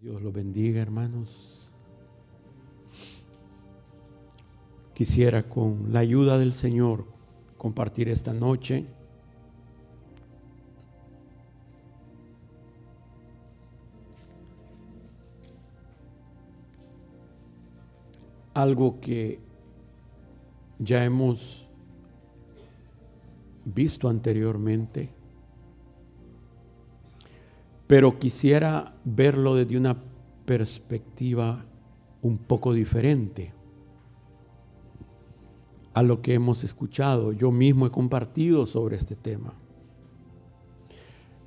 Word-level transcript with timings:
Dios 0.00 0.22
los 0.22 0.32
bendiga, 0.32 0.80
hermanos. 0.80 1.70
Quisiera 4.94 5.42
con 5.42 5.92
la 5.92 6.00
ayuda 6.00 6.38
del 6.38 6.52
Señor 6.52 7.04
compartir 7.58 8.08
esta 8.08 8.32
noche 8.32 8.86
algo 18.54 19.00
que 19.00 19.38
ya 20.78 21.04
hemos 21.04 21.68
visto 23.66 24.08
anteriormente 24.08 25.19
pero 27.90 28.20
quisiera 28.20 28.88
verlo 29.04 29.56
desde 29.56 29.76
una 29.76 30.00
perspectiva 30.44 31.66
un 32.22 32.38
poco 32.38 32.72
diferente 32.72 33.52
a 35.92 36.04
lo 36.04 36.22
que 36.22 36.34
hemos 36.34 36.62
escuchado. 36.62 37.32
Yo 37.32 37.50
mismo 37.50 37.88
he 37.88 37.90
compartido 37.90 38.64
sobre 38.66 38.96
este 38.96 39.16
tema. 39.16 39.54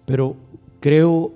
Pero 0.05 0.35
creo 0.81 1.31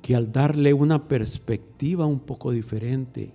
que 0.00 0.14
al 0.14 0.30
darle 0.30 0.72
una 0.72 1.08
perspectiva 1.08 2.06
un 2.06 2.20
poco 2.20 2.52
diferente, 2.52 3.34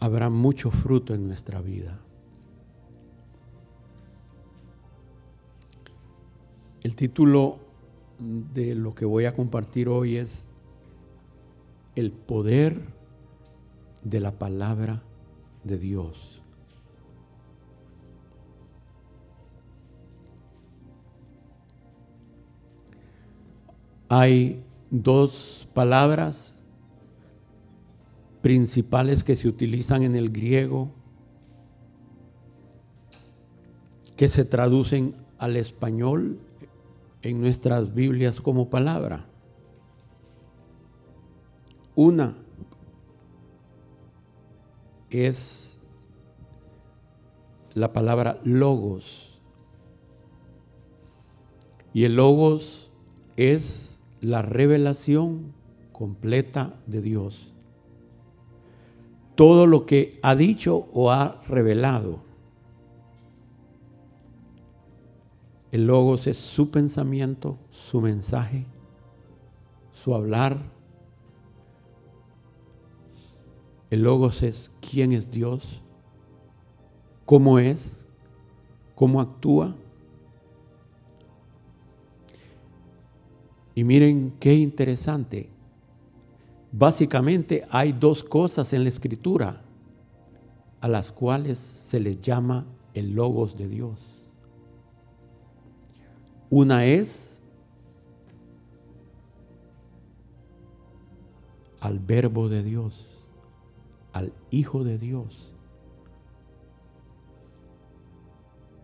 habrá 0.00 0.30
mucho 0.30 0.72
fruto 0.72 1.14
en 1.14 1.28
nuestra 1.28 1.60
vida. 1.60 2.00
El 6.82 6.96
título 6.96 7.60
de 8.18 8.74
lo 8.74 8.94
que 8.94 9.04
voy 9.04 9.24
a 9.26 9.34
compartir 9.34 9.88
hoy 9.88 10.16
es 10.16 10.48
El 11.94 12.10
poder 12.10 12.80
de 14.02 14.18
la 14.18 14.38
palabra 14.38 15.02
de 15.62 15.78
Dios. 15.78 16.42
Hay 24.08 24.64
dos 24.90 25.68
palabras 25.72 26.56
principales 28.42 29.22
que 29.22 29.36
se 29.36 29.48
utilizan 29.48 30.02
en 30.02 30.16
el 30.16 30.30
griego 30.30 30.90
que 34.16 34.28
se 34.28 34.44
traducen 34.44 35.14
al 35.38 35.56
español 35.56 36.38
en 37.22 37.40
nuestras 37.40 37.94
Biblias 37.94 38.40
como 38.40 38.68
palabra. 38.68 39.26
Una 41.94 42.36
es 45.10 45.78
la 47.74 47.92
palabra 47.92 48.40
logos. 48.44 49.40
Y 51.94 52.04
el 52.04 52.16
logos 52.16 52.90
es 53.36 54.00
la 54.20 54.42
revelación 54.42 55.52
completa 55.92 56.74
de 56.86 57.02
Dios. 57.02 57.52
Todo 59.34 59.66
lo 59.66 59.86
que 59.86 60.18
ha 60.22 60.34
dicho 60.34 60.88
o 60.92 61.10
ha 61.10 61.40
revelado. 61.46 62.31
El 65.72 65.86
logos 65.86 66.26
es 66.26 66.36
su 66.36 66.70
pensamiento, 66.70 67.58
su 67.70 68.02
mensaje, 68.02 68.66
su 69.90 70.14
hablar. 70.14 70.70
El 73.88 74.02
logos 74.02 74.42
es 74.42 74.70
quién 74.82 75.12
es 75.12 75.30
Dios, 75.30 75.82
cómo 77.24 77.58
es, 77.58 78.06
cómo 78.94 79.18
actúa. 79.18 79.74
Y 83.74 83.84
miren 83.84 84.34
qué 84.38 84.52
interesante. 84.52 85.48
Básicamente 86.70 87.66
hay 87.70 87.92
dos 87.92 88.22
cosas 88.22 88.74
en 88.74 88.82
la 88.82 88.90
escritura 88.90 89.62
a 90.82 90.88
las 90.88 91.12
cuales 91.12 91.58
se 91.58 91.98
les 91.98 92.20
llama 92.20 92.66
el 92.92 93.14
logos 93.14 93.56
de 93.56 93.68
Dios. 93.68 94.11
Una 96.54 96.84
es 96.84 97.40
al 101.80 101.98
verbo 101.98 102.50
de 102.50 102.62
Dios, 102.62 103.26
al 104.12 104.34
Hijo 104.50 104.84
de 104.84 104.98
Dios, 104.98 105.54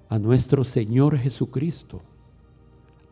a 0.08 0.18
nuestro 0.18 0.64
Señor 0.64 1.18
Jesucristo. 1.18 2.00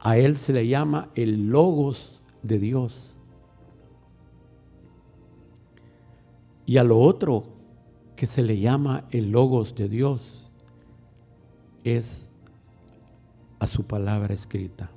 A 0.00 0.16
Él 0.16 0.38
se 0.38 0.54
le 0.54 0.66
llama 0.66 1.10
el 1.16 1.50
logos 1.50 2.22
de 2.42 2.58
Dios. 2.58 3.14
Y 6.64 6.78
a 6.78 6.84
lo 6.84 6.98
otro 6.98 7.44
que 8.16 8.24
se 8.24 8.42
le 8.42 8.58
llama 8.58 9.04
el 9.10 9.32
logos 9.32 9.74
de 9.74 9.90
Dios 9.90 10.54
es 11.84 12.30
a 13.58 13.66
su 13.66 13.84
palabra 13.84 14.34
escrita. 14.34 14.90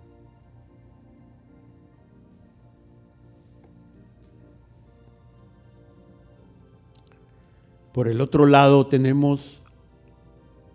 Por 7.93 8.07
el 8.07 8.21
otro 8.21 8.45
lado 8.45 8.87
tenemos 8.87 9.61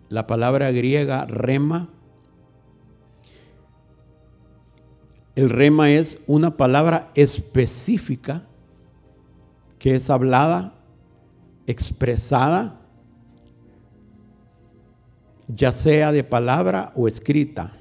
la 0.09 0.27
palabra 0.27 0.71
griega 0.71 1.25
rema. 1.25 1.89
El 5.35 5.49
rema 5.49 5.91
es 5.91 6.19
una 6.27 6.55
palabra 6.57 7.11
específica 7.15 8.47
que 9.79 9.95
es 9.95 10.09
hablada, 10.09 10.75
expresada 11.67 12.84
ya 15.47 15.71
sea 15.71 16.11
de 16.11 16.23
palabra 16.23 16.91
o 16.95 17.07
escrita. 17.07 17.73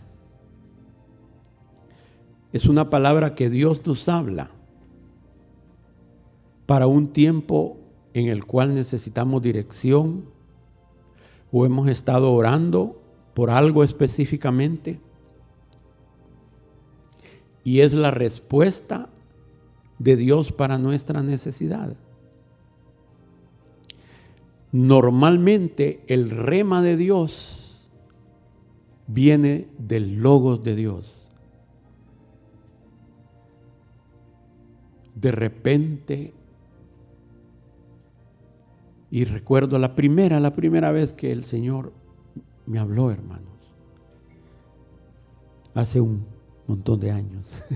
Es 2.52 2.66
una 2.66 2.90
palabra 2.90 3.34
que 3.34 3.50
Dios 3.50 3.84
nos 3.86 4.08
habla 4.08 4.50
para 6.66 6.86
un 6.86 7.12
tiempo 7.12 7.78
en 8.12 8.28
el 8.28 8.44
cual 8.44 8.74
necesitamos 8.74 9.42
dirección 9.42 10.26
o 11.50 11.66
hemos 11.66 11.88
estado 11.88 12.32
orando 12.32 13.02
por 13.34 13.50
algo 13.50 13.82
específicamente. 13.82 15.00
Y 17.64 17.80
es 17.80 17.94
la 17.94 18.10
respuesta 18.10 19.08
de 19.98 20.16
Dios 20.16 20.52
para 20.52 20.78
nuestra 20.78 21.22
necesidad. 21.22 21.96
Normalmente 24.74 26.02
el 26.08 26.30
rema 26.30 26.82
de 26.82 26.96
Dios 26.96 27.88
viene 29.06 29.68
del 29.78 30.16
logos 30.16 30.64
de 30.64 30.74
Dios. 30.74 31.28
De 35.14 35.30
repente, 35.30 36.34
y 39.12 39.24
recuerdo 39.26 39.78
la 39.78 39.94
primera, 39.94 40.40
la 40.40 40.54
primera 40.54 40.90
vez 40.90 41.14
que 41.14 41.30
el 41.30 41.44
Señor 41.44 41.92
me 42.66 42.80
habló, 42.80 43.12
hermanos, 43.12 43.54
hace 45.72 46.00
un 46.00 46.26
montón 46.66 46.98
de 46.98 47.12
años. 47.12 47.68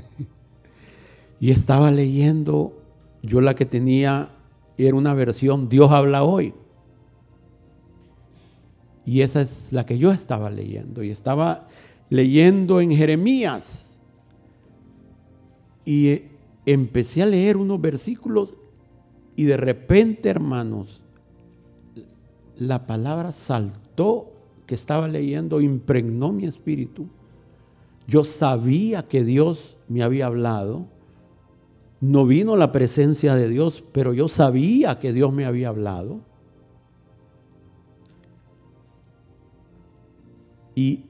y 1.39 1.53
estaba 1.53 1.93
leyendo, 1.93 2.83
yo 3.23 3.41
la 3.41 3.55
que 3.55 3.67
tenía 3.67 4.33
era 4.77 4.97
una 4.97 5.15
versión 5.15 5.69
Dios 5.69 5.93
habla 5.93 6.25
hoy. 6.25 6.55
Y 9.09 9.23
esa 9.23 9.41
es 9.41 9.73
la 9.73 9.87
que 9.87 9.97
yo 9.97 10.13
estaba 10.13 10.51
leyendo. 10.51 11.03
Y 11.03 11.09
estaba 11.09 11.67
leyendo 12.11 12.79
en 12.83 12.91
Jeremías. 12.91 14.03
Y 15.87 16.25
empecé 16.67 17.23
a 17.23 17.27
leer 17.27 17.57
unos 17.57 17.81
versículos 17.81 18.51
y 19.35 19.45
de 19.45 19.57
repente, 19.57 20.29
hermanos, 20.29 21.03
la 22.59 22.87
palabra 22.87 23.33
saltó 23.33 24.33
que 24.67 24.75
estaba 24.75 25.09
leyendo, 25.09 25.63
impregnó 25.63 26.35
mi 26.35 26.45
espíritu. 26.45 27.07
Yo 28.07 28.25
sabía 28.25 29.09
que 29.09 29.25
Dios 29.25 29.79
me 29.89 30.03
había 30.03 30.27
hablado. 30.27 30.87
No 32.03 32.27
vino 32.27 32.57
la 32.57 32.73
presencia 32.73 33.35
de 33.35 33.49
Dios, 33.49 33.83
pero 33.91 34.13
yo 34.13 34.29
sabía 34.29 34.99
que 34.99 35.15
Dios 35.15 35.33
me 35.33 35.47
había 35.47 35.71
hablado. 35.71 36.21
Y 40.79 41.03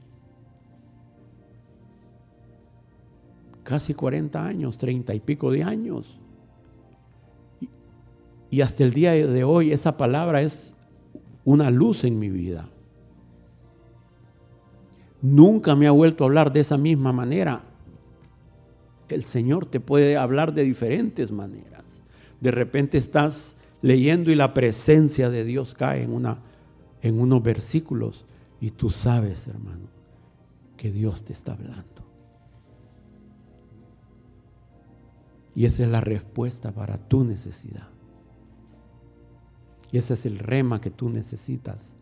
casi 3.61 3.93
40 3.93 4.43
años, 4.43 4.79
30 4.79 5.13
y 5.13 5.19
pico 5.19 5.51
de 5.51 5.61
años. 5.61 6.19
Y 8.49 8.61
hasta 8.61 8.83
el 8.83 8.93
día 8.93 9.11
de 9.11 9.43
hoy 9.43 9.71
esa 9.71 9.95
palabra 9.95 10.41
es 10.41 10.73
una 11.45 11.69
luz 11.69 12.03
en 12.03 12.17
mi 12.17 12.31
vida. 12.31 12.67
Nunca 15.21 15.75
me 15.75 15.85
ha 15.85 15.91
vuelto 15.91 16.23
a 16.23 16.27
hablar 16.27 16.51
de 16.51 16.61
esa 16.61 16.79
misma 16.79 17.13
manera. 17.13 17.61
El 19.07 19.23
Señor 19.23 19.67
te 19.67 19.79
puede 19.79 20.17
hablar 20.17 20.55
de 20.55 20.63
diferentes 20.63 21.31
maneras. 21.31 22.01
De 22.41 22.49
repente 22.49 22.97
estás 22.97 23.55
leyendo 23.83 24.31
y 24.31 24.35
la 24.35 24.55
presencia 24.55 25.29
de 25.29 25.45
Dios 25.45 25.75
cae 25.75 26.01
en, 26.01 26.11
una, 26.11 26.41
en 27.03 27.19
unos 27.21 27.43
versículos 27.43 28.25
y 28.59 28.71
tú 28.71 28.89
sabes, 28.89 29.47
hermano, 29.47 29.87
que 30.77 30.91
Dios 30.91 31.23
te 31.23 31.33
está 31.33 31.53
hablando. 31.53 32.05
Y 35.55 35.65
esa 35.65 35.83
es 35.83 35.89
la 35.89 36.01
respuesta 36.01 36.73
para 36.73 36.97
tu 36.97 37.23
necesidad. 37.23 37.89
Y 39.91 39.97
ese 39.97 40.13
es 40.13 40.25
el 40.25 40.39
rema 40.39 40.79
que 40.79 40.91
tú 40.91 41.09
necesitas. 41.09 41.95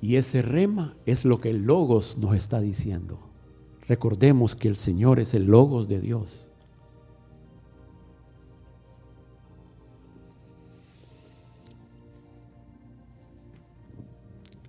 Y 0.00 0.16
ese 0.16 0.42
rema 0.42 0.96
es 1.06 1.24
lo 1.24 1.40
que 1.40 1.50
el 1.50 1.64
Logos 1.64 2.18
nos 2.18 2.36
está 2.36 2.60
diciendo. 2.60 3.18
Recordemos 3.88 4.54
que 4.54 4.68
el 4.68 4.76
Señor 4.76 5.18
es 5.18 5.34
el 5.34 5.46
Logos 5.46 5.88
de 5.88 6.00
Dios. 6.00 6.45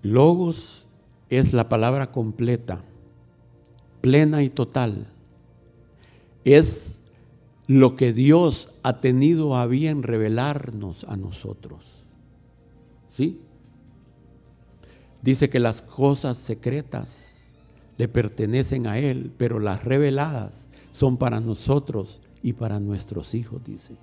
Logos 0.01 0.87
es 1.29 1.53
la 1.53 1.69
palabra 1.69 2.11
completa 2.11 2.83
plena 4.07 4.43
y 4.43 4.49
total. 4.49 5.07
Es 6.45 7.03
lo 7.67 7.95
que 7.97 8.13
Dios 8.13 8.71
ha 8.83 9.01
tenido 9.01 9.57
a 9.57 9.67
bien 9.67 10.03
revelarnos 10.03 11.03
a 11.05 11.17
nosotros. 11.17 12.05
¿Sí? 13.09 13.41
Dice 15.21 15.49
que 15.49 15.59
las 15.59 15.81
cosas 15.81 16.37
secretas 16.37 17.53
le 17.97 18.07
pertenecen 18.07 18.87
a 18.87 18.97
Él, 18.99 19.33
pero 19.37 19.59
las 19.59 19.83
reveladas 19.83 20.69
son 20.91 21.17
para 21.17 21.41
nosotros 21.41 22.21
y 22.41 22.53
para 22.53 22.79
nuestros 22.79 23.33
hijos, 23.35 23.61
dice. 23.65 23.97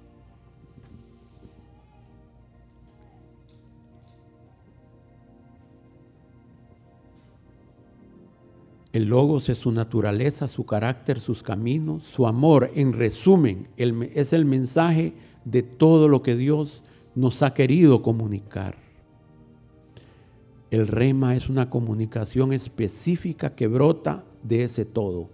El 8.95 9.07
logos 9.07 9.49
es 9.49 9.59
su 9.59 9.73
naturaleza, 9.73 10.47
su 10.47 10.67
carácter, 10.67 11.19
sus 11.19 11.43
caminos, 11.43 12.05
su 12.05 12.29
amor. 12.29 12.71
En 12.77 12.93
resumen, 12.93 13.67
es 13.77 14.33
el 14.33 14.45
mensaje 14.45 15.15
de 15.45 15.65
todo 15.65 16.07
lo 16.07 16.23
que 16.23 16.37
Dios 16.37 16.85
nos 17.17 17.43
ha 17.43 17.55
querido 17.55 18.03
comunicar. 18.03 18.77
El 20.71 20.87
rema 20.87 21.35
es 21.35 21.49
una 21.49 21.71
comunicación 21.71 22.53
específica 22.53 23.57
que 23.57 23.67
brota 23.67 24.25
de 24.45 24.63
ese 24.63 24.85
todo. 24.85 25.29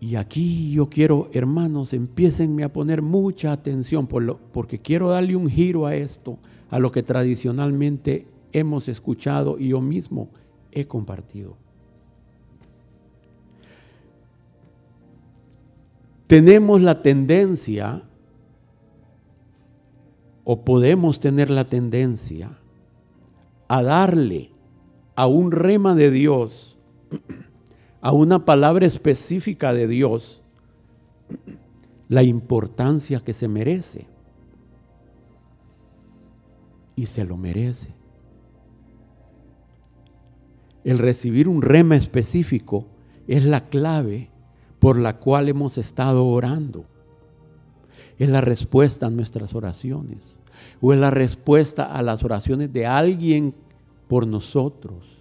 Y 0.00 0.14
aquí 0.16 0.70
yo 0.72 0.88
quiero, 0.88 1.28
hermanos, 1.32 1.92
empiecenme 1.92 2.62
a 2.62 2.72
poner 2.72 3.02
mucha 3.02 3.52
atención 3.52 4.06
porque 4.06 4.78
quiero 4.78 5.08
darle 5.08 5.34
un 5.34 5.48
giro 5.48 5.86
a 5.86 5.96
esto, 5.96 6.38
a 6.70 6.78
lo 6.78 6.92
que 6.92 7.02
tradicionalmente 7.02 8.26
hemos 8.52 8.88
escuchado 8.88 9.58
y 9.58 9.68
yo 9.68 9.80
mismo 9.80 10.28
he 10.70 10.86
compartido. 10.86 11.56
Tenemos 16.28 16.82
la 16.82 17.02
tendencia, 17.02 18.02
o 20.44 20.64
podemos 20.64 21.18
tener 21.18 21.50
la 21.50 21.64
tendencia, 21.64 22.58
a 23.66 23.82
darle 23.82 24.50
a 25.16 25.26
un 25.26 25.50
rema 25.50 25.94
de 25.94 26.10
Dios 26.10 26.78
a 28.00 28.12
una 28.12 28.44
palabra 28.44 28.86
específica 28.86 29.72
de 29.72 29.88
Dios 29.88 30.42
la 32.08 32.22
importancia 32.22 33.20
que 33.20 33.32
se 33.32 33.48
merece. 33.48 34.08
Y 36.96 37.06
se 37.06 37.24
lo 37.24 37.36
merece. 37.36 37.94
El 40.84 40.98
recibir 40.98 41.48
un 41.48 41.62
rema 41.62 41.96
específico 41.96 42.86
es 43.26 43.44
la 43.44 43.68
clave 43.68 44.30
por 44.78 44.98
la 44.98 45.18
cual 45.18 45.48
hemos 45.48 45.78
estado 45.78 46.24
orando. 46.26 46.86
Es 48.18 48.28
la 48.28 48.40
respuesta 48.40 49.06
a 49.06 49.10
nuestras 49.10 49.54
oraciones. 49.54 50.38
O 50.80 50.92
es 50.92 50.98
la 50.98 51.10
respuesta 51.10 51.84
a 51.84 52.02
las 52.02 52.24
oraciones 52.24 52.72
de 52.72 52.86
alguien 52.86 53.54
por 54.08 54.26
nosotros. 54.26 55.17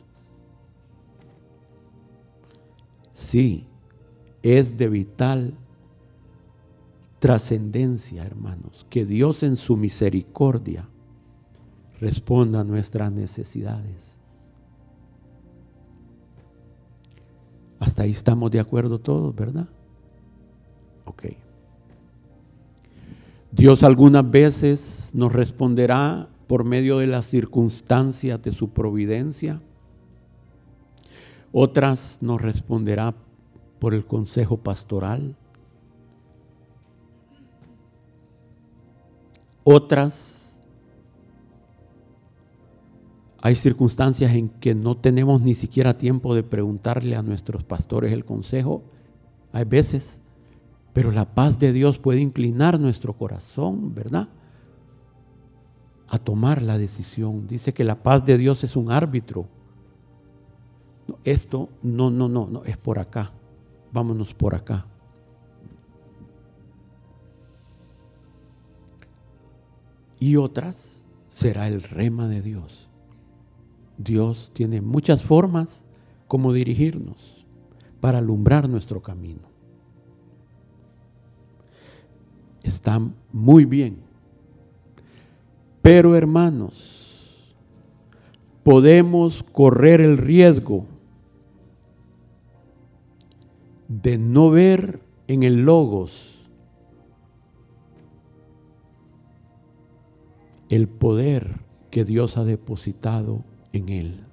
Sí, 3.17 3.65
es 4.43 4.77
de 4.77 4.89
vital 4.89 5.57
trascendencia, 7.17 8.23
hermanos, 8.23 8.85
que 8.91 9.05
Dios 9.05 9.41
en 9.41 9.55
su 9.55 9.75
misericordia 9.75 10.87
responda 11.99 12.59
a 12.59 12.63
nuestras 12.63 13.11
necesidades. 13.11 14.11
Hasta 17.79 18.03
ahí 18.03 18.11
estamos 18.11 18.51
de 18.51 18.59
acuerdo 18.59 18.99
todos, 18.99 19.35
¿verdad? 19.35 19.67
Ok. 21.05 21.23
Dios 23.51 23.81
algunas 23.81 24.29
veces 24.29 25.09
nos 25.15 25.33
responderá 25.33 26.29
por 26.45 26.65
medio 26.65 26.99
de 26.99 27.07
las 27.07 27.25
circunstancias 27.25 28.39
de 28.43 28.51
su 28.51 28.69
providencia 28.69 29.59
otras 31.59 32.19
nos 32.21 32.39
responderá 32.39 33.15
por 33.79 33.95
el 33.95 34.05
consejo 34.05 34.57
pastoral. 34.57 35.35
Otras, 39.63 40.61
hay 43.41 43.55
circunstancias 43.55 44.35
en 44.35 44.49
que 44.49 44.75
no 44.75 44.97
tenemos 44.97 45.41
ni 45.41 45.55
siquiera 45.55 45.97
tiempo 45.97 46.35
de 46.35 46.43
preguntarle 46.43 47.15
a 47.15 47.23
nuestros 47.23 47.63
pastores 47.63 48.13
el 48.13 48.23
consejo. 48.23 48.83
Hay 49.51 49.65
veces, 49.65 50.21
pero 50.93 51.11
la 51.11 51.33
paz 51.33 51.57
de 51.57 51.73
Dios 51.73 51.97
puede 51.97 52.19
inclinar 52.19 52.79
nuestro 52.79 53.13
corazón, 53.13 53.95
¿verdad? 53.95 54.29
A 56.07 56.19
tomar 56.19 56.61
la 56.61 56.77
decisión. 56.77 57.47
Dice 57.47 57.73
que 57.73 57.83
la 57.83 58.03
paz 58.03 58.23
de 58.25 58.37
Dios 58.37 58.63
es 58.63 58.75
un 58.75 58.91
árbitro 58.91 59.56
esto 61.23 61.69
no, 61.81 62.09
no, 62.09 62.27
no, 62.27 62.47
no, 62.47 62.63
es 62.63 62.77
por 62.77 62.99
acá. 62.99 63.31
Vámonos 63.91 64.33
por 64.33 64.55
acá. 64.55 64.85
Y 70.19 70.35
otras 70.35 71.03
será 71.29 71.67
el 71.67 71.81
rema 71.83 72.27
de 72.27 72.41
Dios. 72.41 72.89
Dios 73.97 74.51
tiene 74.53 74.81
muchas 74.81 75.23
formas 75.23 75.85
como 76.27 76.53
dirigirnos 76.53 77.45
para 78.01 78.19
alumbrar 78.19 78.67
nuestro 78.69 79.01
camino. 79.01 79.41
Está 82.63 82.99
muy 83.31 83.65
bien. 83.65 84.01
Pero 85.81 86.15
hermanos, 86.15 87.55
podemos 88.63 89.43
correr 89.53 90.01
el 90.01 90.17
riesgo 90.17 90.85
de 93.87 94.17
no 94.17 94.49
ver 94.49 95.01
en 95.27 95.43
el 95.43 95.65
logos 95.65 96.37
el 100.69 100.87
poder 100.87 101.61
que 101.91 102.03
Dios 102.03 102.37
ha 102.37 102.43
depositado 102.43 103.43
en 103.71 103.89
él. 103.89 104.23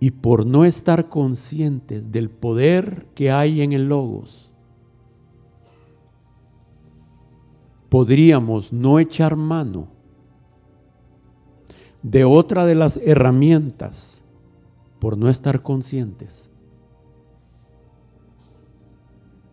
Y 0.00 0.10
por 0.10 0.46
no 0.46 0.64
estar 0.64 1.08
conscientes 1.08 2.10
del 2.10 2.28
poder 2.28 3.06
que 3.14 3.30
hay 3.30 3.62
en 3.62 3.72
el 3.72 3.88
logos, 3.88 4.50
podríamos 7.88 8.72
no 8.72 8.98
echar 8.98 9.36
mano 9.36 9.86
de 12.02 12.24
otra 12.24 12.66
de 12.66 12.74
las 12.74 12.96
herramientas 12.96 14.21
por 15.02 15.18
no 15.18 15.28
estar 15.28 15.62
conscientes 15.62 16.52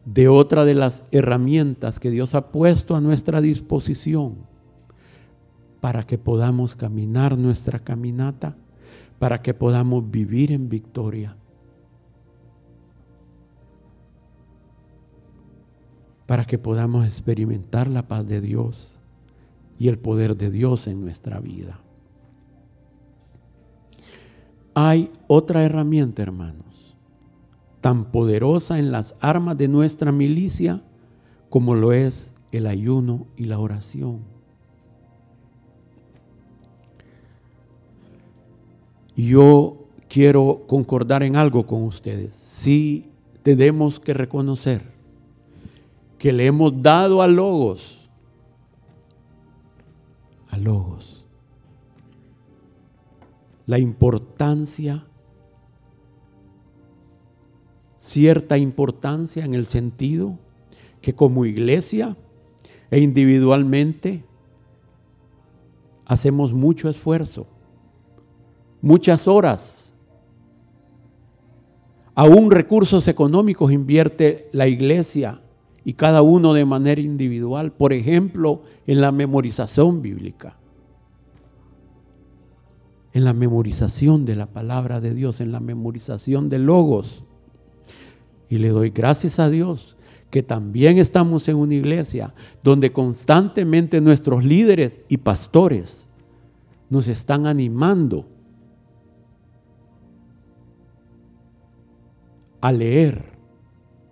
de 0.06 0.28
otra 0.28 0.64
de 0.64 0.76
las 0.76 1.06
herramientas 1.10 2.00
que 2.00 2.12
Dios 2.12 2.36
ha 2.36 2.52
puesto 2.52 2.96
a 2.96 3.02
nuestra 3.02 3.42
disposición 3.42 4.46
para 5.80 6.04
que 6.04 6.20
podamos 6.20 6.76
caminar 6.76 7.36
nuestra 7.36 7.80
caminata, 7.80 8.58
para 9.18 9.42
que 9.42 9.56
podamos 9.56 10.12
vivir 10.12 10.52
en 10.52 10.70
victoria. 10.70 11.36
para 16.28 16.46
que 16.46 16.60
podamos 16.60 17.08
experimentar 17.08 17.88
la 17.88 18.08
paz 18.08 18.28
de 18.28 18.40
Dios 18.40 19.00
y 19.80 19.88
el 19.88 19.98
poder 19.98 20.38
de 20.38 20.52
Dios 20.52 20.86
en 20.86 21.02
nuestra 21.02 21.40
vida. 21.40 21.82
Hay 24.82 25.12
otra 25.28 25.66
herramienta, 25.66 26.22
hermanos, 26.22 26.96
tan 27.82 28.14
poderosa 28.14 28.80
en 28.80 28.94
las 28.94 29.14
armas 29.20 29.58
de 29.58 29.68
nuestra 29.68 30.14
milicia 30.14 30.82
como 31.50 31.76
lo 31.76 31.92
es 31.92 32.34
el 32.54 32.66
ayuno 32.66 33.28
y 33.36 33.44
la 33.44 33.60
oración. 33.60 34.22
Yo 39.18 39.90
quiero 40.08 40.64
concordar 40.66 41.24
en 41.24 41.36
algo 41.36 41.68
con 41.68 41.84
ustedes. 41.84 42.38
Sí 42.38 43.12
tenemos 43.44 44.00
que 44.00 44.14
reconocer 44.14 44.94
que 46.18 46.32
le 46.32 46.46
hemos 46.46 46.82
dado 46.82 47.22
a 47.22 47.28
Logos, 47.28 48.10
a 50.50 50.58
Logos, 50.58 51.19
la 53.70 53.78
importancia, 53.78 55.06
cierta 58.00 58.58
importancia 58.58 59.46
en 59.46 59.54
el 59.54 59.68
sentido 59.68 60.40
que 61.02 61.14
como 61.14 61.46
iglesia 61.46 62.18
e 62.90 63.00
individualmente 63.00 64.24
hacemos 66.04 66.52
mucho 66.52 66.90
esfuerzo, 66.90 67.46
muchas 68.82 69.28
horas, 69.28 69.94
aún 72.16 72.50
recursos 72.50 73.08
económicos 73.08 73.72
invierte 73.72 74.50
la 74.52 74.66
iglesia 74.66 75.44
y 75.86 75.94
cada 75.94 76.24
uno 76.24 76.56
de 76.56 76.66
manera 76.66 77.02
individual, 77.02 77.72
por 77.72 77.94
ejemplo, 77.94 78.64
en 78.88 79.00
la 79.00 79.12
memorización 79.12 80.02
bíblica, 80.02 80.59
en 83.14 83.24
la 83.24 83.34
memorización 83.34 84.26
de 84.26 84.36
la 84.36 84.46
palabra 84.48 85.02
de 85.02 85.14
Dios, 85.14 85.42
en 85.42 85.52
la 85.52 85.60
memorización 85.60 86.50
de 86.50 86.60
logos. 86.60 87.24
Y 88.50 88.58
le 88.58 88.70
doy 88.70 88.90
gracias 88.90 89.40
a 89.40 89.50
Dios 89.50 89.98
que 90.30 90.44
también 90.44 90.98
estamos 91.00 91.48
en 91.50 91.56
una 91.56 91.74
iglesia 91.74 92.34
donde 92.64 92.92
constantemente 92.92 94.00
nuestros 94.02 94.46
líderes 94.46 95.02
y 95.08 95.18
pastores 95.18 96.08
nos 96.90 97.08
están 97.08 97.48
animando 97.48 98.28
a 102.62 102.72
leer 102.72 103.38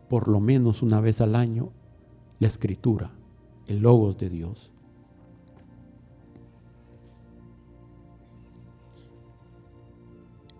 por 0.10 0.28
lo 0.28 0.40
menos 0.40 0.82
una 0.82 1.02
vez 1.02 1.22
al 1.22 1.36
año 1.36 1.72
la 2.40 2.48
escritura, 2.48 3.12
el 3.68 3.80
logos 3.80 4.18
de 4.18 4.30
Dios. 4.30 4.74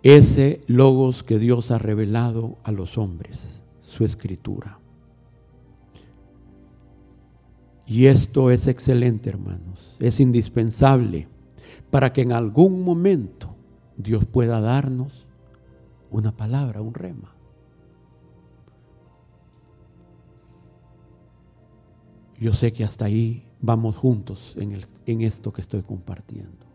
Ese 0.02 0.60
logos 0.66 1.22
que 1.22 1.38
Dios 1.38 1.70
ha 1.70 1.78
revelado 1.78 2.58
a 2.62 2.72
los 2.72 2.98
hombres, 2.98 3.64
su 3.80 4.04
escritura. 4.04 4.78
Y 7.86 8.06
esto 8.06 8.50
es 8.50 8.68
excelente, 8.68 9.30
hermanos. 9.30 9.96
Es 9.98 10.20
indispensable 10.20 11.28
para 11.90 12.12
que 12.12 12.20
en 12.20 12.32
algún 12.32 12.82
momento 12.82 13.56
Dios 13.96 14.26
pueda 14.26 14.60
darnos 14.60 15.26
una 16.10 16.36
palabra, 16.36 16.82
un 16.82 16.94
rema. 16.94 17.34
Yo 22.38 22.52
sé 22.52 22.72
que 22.72 22.84
hasta 22.84 23.06
ahí 23.06 23.44
vamos 23.60 23.96
juntos 23.96 24.56
en, 24.58 24.78
en 25.06 25.22
esto 25.22 25.52
que 25.52 25.60
estoy 25.60 25.82
compartiendo. 25.82 26.66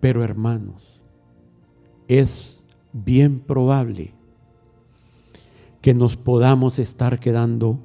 Pero 0.00 0.24
hermanos, 0.24 0.95
es 2.08 2.64
bien 2.92 3.40
probable 3.40 4.14
que 5.82 5.94
nos 5.94 6.16
podamos 6.16 6.78
estar 6.78 7.20
quedando 7.20 7.78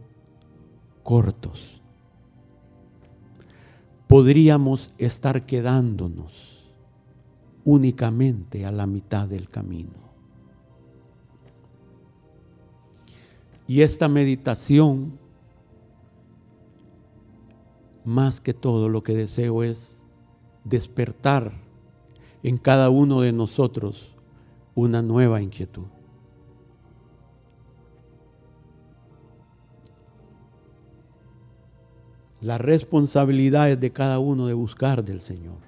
cortos. 1.04 1.82
Podríamos 4.08 4.94
estar 4.98 5.46
quedándonos 5.46 6.74
únicamente 7.64 8.66
a 8.66 8.72
la 8.72 8.88
mitad 8.88 9.28
del 9.28 9.48
camino. 9.48 10.02
Y 13.68 13.84
esta 13.84 14.10
meditación 14.10 15.18
más 18.04 18.42
que 18.42 18.54
todo 18.54 18.90
lo 18.90 19.04
que 19.04 19.14
deseo 19.14 19.64
es 19.64 20.06
despertar 20.64 21.54
en 22.44 22.58
cada 22.58 22.90
uno 22.90 23.22
de 23.22 23.34
nosotros 23.34 24.16
una 24.76 25.02
nueva 25.02 25.42
inquietud. 25.42 25.86
La 32.42 32.58
responsabilidad 32.58 33.70
es 33.70 33.80
de 33.80 33.92
cada 33.92 34.18
uno 34.18 34.48
de 34.48 34.54
buscar 34.54 35.06
del 35.06 35.22
Señor 35.22 35.60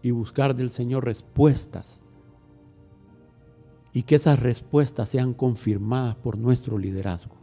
y 0.00 0.12
buscar 0.12 0.54
del 0.54 0.70
Señor 0.70 1.04
respuestas 1.04 2.02
y 3.92 4.04
que 4.04 4.14
esas 4.14 4.38
respuestas 4.38 5.08
sean 5.08 5.34
confirmadas 5.34 6.14
por 6.14 6.38
nuestro 6.38 6.78
liderazgo. 6.78 7.34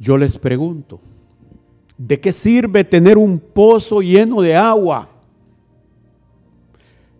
Yo 0.00 0.16
les 0.16 0.38
pregunto, 0.38 1.00
¿de 1.98 2.20
qué 2.20 2.32
sirve 2.32 2.84
tener 2.84 3.18
un 3.18 3.40
pozo 3.40 4.00
lleno 4.00 4.40
de 4.40 4.56
agua? 4.56 5.10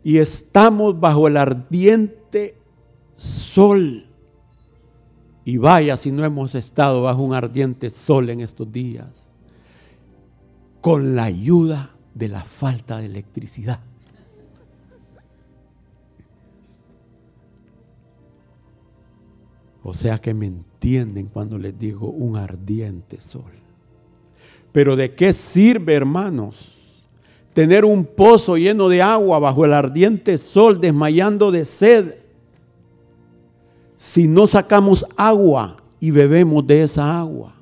Y 0.05 0.19
estamos 0.19 0.99
bajo 0.99 1.27
el 1.27 1.37
ardiente 1.37 2.57
sol. 3.17 4.07
Y 5.45 5.57
vaya 5.57 5.97
si 5.97 6.13
no 6.13 6.25
hemos 6.25 6.55
estado 6.55 7.03
bajo 7.03 7.23
un 7.23 7.35
ardiente 7.35 7.91
sol 7.91 8.31
en 8.31 8.41
estos 8.41 8.71
días, 8.71 9.31
con 10.81 11.17
la 11.17 11.25
ayuda 11.25 11.95
de 12.15 12.29
la 12.29 12.43
falta 12.43 12.99
de 12.99 13.07
electricidad. 13.07 13.81
O 19.83 19.95
sea 19.95 20.19
que 20.19 20.35
me 20.35 20.47
entienden 20.47 21.29
cuando 21.29 21.57
les 21.57 21.79
digo 21.79 22.11
un 22.11 22.37
ardiente 22.37 23.21
sol. 23.21 23.68
Pero 24.73 24.97
¿de 24.97 25.15
qué 25.15 25.33
sirve, 25.33 25.95
hermanos? 25.95 26.75
Tener 27.53 27.85
un 27.85 28.05
pozo 28.05 28.57
lleno 28.57 28.89
de 28.89 29.03
agua 29.03 29.39
bajo 29.39 29.65
el 29.65 29.73
ardiente 29.73 30.39
sol, 30.39 30.81
desmayando 30.81 31.51
de 31.51 31.65
sed. 31.65 32.15
Si 33.97 34.29
no 34.29 34.47
sacamos 34.47 35.05
agua 35.17 35.77
y 35.99 36.11
bebemos 36.11 36.67
de 36.67 36.83
esa 36.83 37.19
agua. 37.19 37.55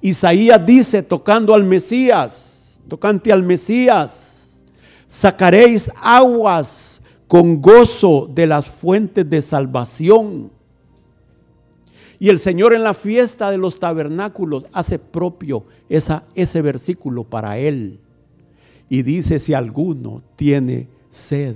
Isaías 0.00 0.66
dice, 0.66 1.02
tocando 1.02 1.54
al 1.54 1.64
Mesías, 1.64 2.80
tocante 2.88 3.32
al 3.32 3.42
Mesías, 3.42 4.62
sacaréis 5.06 5.90
aguas 6.02 7.00
con 7.26 7.62
gozo 7.62 8.28
de 8.30 8.46
las 8.46 8.66
fuentes 8.66 9.28
de 9.28 9.40
salvación. 9.40 10.50
Y 12.24 12.30
el 12.30 12.38
Señor 12.38 12.72
en 12.72 12.82
la 12.82 12.94
fiesta 12.94 13.50
de 13.50 13.58
los 13.58 13.78
tabernáculos 13.78 14.64
hace 14.72 14.98
propio 14.98 15.66
ese 15.90 16.62
versículo 16.62 17.24
para 17.24 17.58
él. 17.58 18.00
Y 18.88 19.02
dice, 19.02 19.38
si 19.38 19.52
alguno 19.52 20.22
tiene 20.34 20.88
sed, 21.10 21.54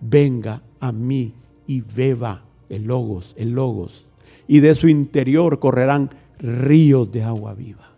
venga 0.00 0.62
a 0.78 0.92
mí 0.92 1.34
y 1.66 1.80
beba 1.80 2.44
el 2.68 2.84
logos, 2.84 3.34
el 3.36 3.54
logos. 3.54 4.06
Y 4.46 4.60
de 4.60 4.76
su 4.76 4.86
interior 4.86 5.58
correrán 5.58 6.10
ríos 6.38 7.10
de 7.10 7.24
agua 7.24 7.54
viva. 7.54 7.96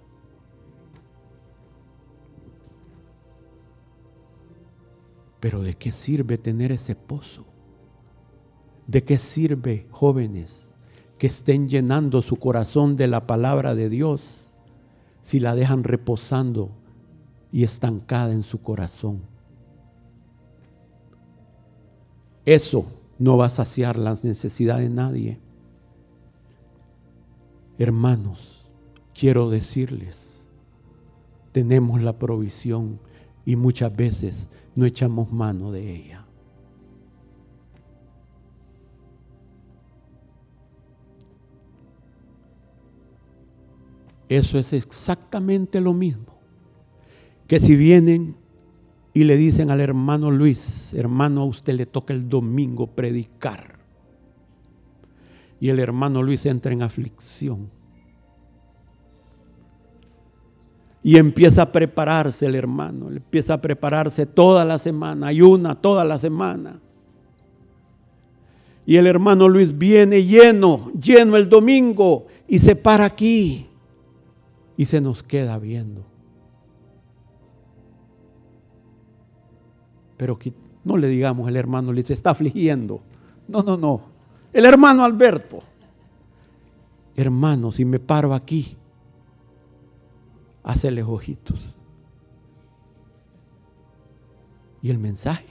Pero 5.38 5.62
¿de 5.62 5.74
qué 5.74 5.92
sirve 5.92 6.38
tener 6.38 6.72
ese 6.72 6.94
pozo? 6.96 7.44
¿De 8.86 9.04
qué 9.04 9.18
sirve, 9.18 9.86
jóvenes, 9.90 10.72
que 11.18 11.26
estén 11.26 11.68
llenando 11.68 12.22
su 12.22 12.36
corazón 12.36 12.96
de 12.96 13.08
la 13.08 13.26
palabra 13.26 13.74
de 13.74 13.88
Dios 13.88 14.52
si 15.22 15.40
la 15.40 15.54
dejan 15.54 15.82
reposando 15.84 16.70
y 17.50 17.64
estancada 17.64 18.32
en 18.32 18.42
su 18.42 18.60
corazón. 18.60 19.22
Eso 22.44 22.86
no 23.18 23.36
va 23.36 23.46
a 23.46 23.50
saciar 23.50 23.98
las 23.98 24.24
necesidades 24.24 24.88
de 24.88 24.94
nadie. 24.94 25.40
Hermanos, 27.78 28.68
quiero 29.18 29.50
decirles, 29.50 30.48
tenemos 31.52 32.02
la 32.02 32.18
provisión 32.18 33.00
y 33.44 33.56
muchas 33.56 33.94
veces 33.96 34.50
no 34.74 34.84
echamos 34.84 35.32
mano 35.32 35.72
de 35.72 35.94
ella. 35.94 36.25
Eso 44.28 44.58
es 44.58 44.72
exactamente 44.72 45.80
lo 45.80 45.92
mismo 45.92 46.36
que 47.46 47.60
si 47.60 47.76
vienen 47.76 48.36
y 49.14 49.24
le 49.24 49.36
dicen 49.36 49.70
al 49.70 49.80
hermano 49.80 50.30
Luis, 50.30 50.92
hermano, 50.94 51.42
a 51.42 51.44
usted 51.44 51.74
le 51.74 51.86
toca 51.86 52.12
el 52.12 52.28
domingo 52.28 52.86
predicar. 52.88 53.78
Y 55.58 55.70
el 55.70 55.78
hermano 55.78 56.22
Luis 56.22 56.44
entra 56.44 56.72
en 56.72 56.82
aflicción. 56.82 57.70
Y 61.02 61.16
empieza 61.16 61.62
a 61.62 61.72
prepararse 61.72 62.46
el 62.46 62.56
hermano, 62.56 63.08
empieza 63.08 63.54
a 63.54 63.60
prepararse 63.60 64.26
toda 64.26 64.64
la 64.64 64.76
semana, 64.76 65.28
hay 65.28 65.40
una 65.40 65.76
toda 65.76 66.04
la 66.04 66.18
semana. 66.18 66.80
Y 68.84 68.96
el 68.96 69.06
hermano 69.06 69.48
Luis 69.48 69.76
viene 69.78 70.24
lleno, 70.24 70.92
lleno 70.92 71.36
el 71.36 71.48
domingo 71.48 72.26
y 72.46 72.58
se 72.58 72.76
para 72.76 73.04
aquí 73.04 73.66
y 74.76 74.84
se 74.84 75.00
nos 75.00 75.22
queda 75.22 75.58
viendo. 75.58 76.04
Pero 80.16 80.38
no 80.84 80.96
le 80.96 81.08
digamos 81.08 81.48
el 81.48 81.56
hermano 81.56 81.92
Luis, 81.92 82.06
se 82.06 82.14
está 82.14 82.30
afligiendo. 82.30 83.00
No, 83.48 83.62
no, 83.62 83.76
no. 83.76 84.00
El 84.52 84.64
hermano 84.64 85.04
Alberto. 85.04 85.60
Hermano, 87.14 87.72
si 87.72 87.84
me 87.84 87.98
paro 87.98 88.34
aquí, 88.34 88.76
hacerle 90.62 91.02
ojitos. 91.02 91.74
Y 94.82 94.90
el 94.90 94.98
mensaje. 94.98 95.46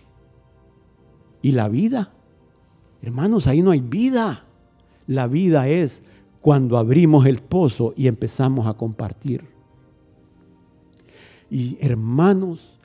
Y 1.41 1.51
la 1.51 1.67
vida. 1.69 2.11
Hermanos, 3.01 3.47
ahí 3.47 3.61
no 3.61 3.71
hay 3.71 3.81
vida. 3.81 4.45
La 5.07 5.27
vida 5.27 5.67
es 5.67 6.03
cuando 6.45 6.77
abrimos 6.77 7.25
el 7.25 7.39
pozo 7.39 7.95
y 7.97 8.05
empezamos 8.05 8.67
a 8.67 8.75
compartir. 8.75 9.41
Y 11.49 11.75
hermanos, 11.81 12.77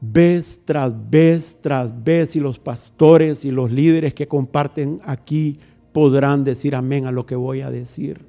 vez 0.00 0.62
tras 0.64 0.94
vez 1.10 1.58
tras 1.60 1.92
vez, 2.02 2.36
y 2.36 2.40
los 2.40 2.58
pastores 2.58 3.44
y 3.44 3.50
los 3.50 3.70
líderes 3.70 4.14
que 4.14 4.26
comparten 4.26 4.98
aquí 5.04 5.58
podrán 5.92 6.42
decir 6.42 6.74
amén 6.74 7.04
a 7.04 7.12
lo 7.12 7.26
que 7.26 7.36
voy 7.36 7.60
a 7.60 7.70
decir. 7.70 8.24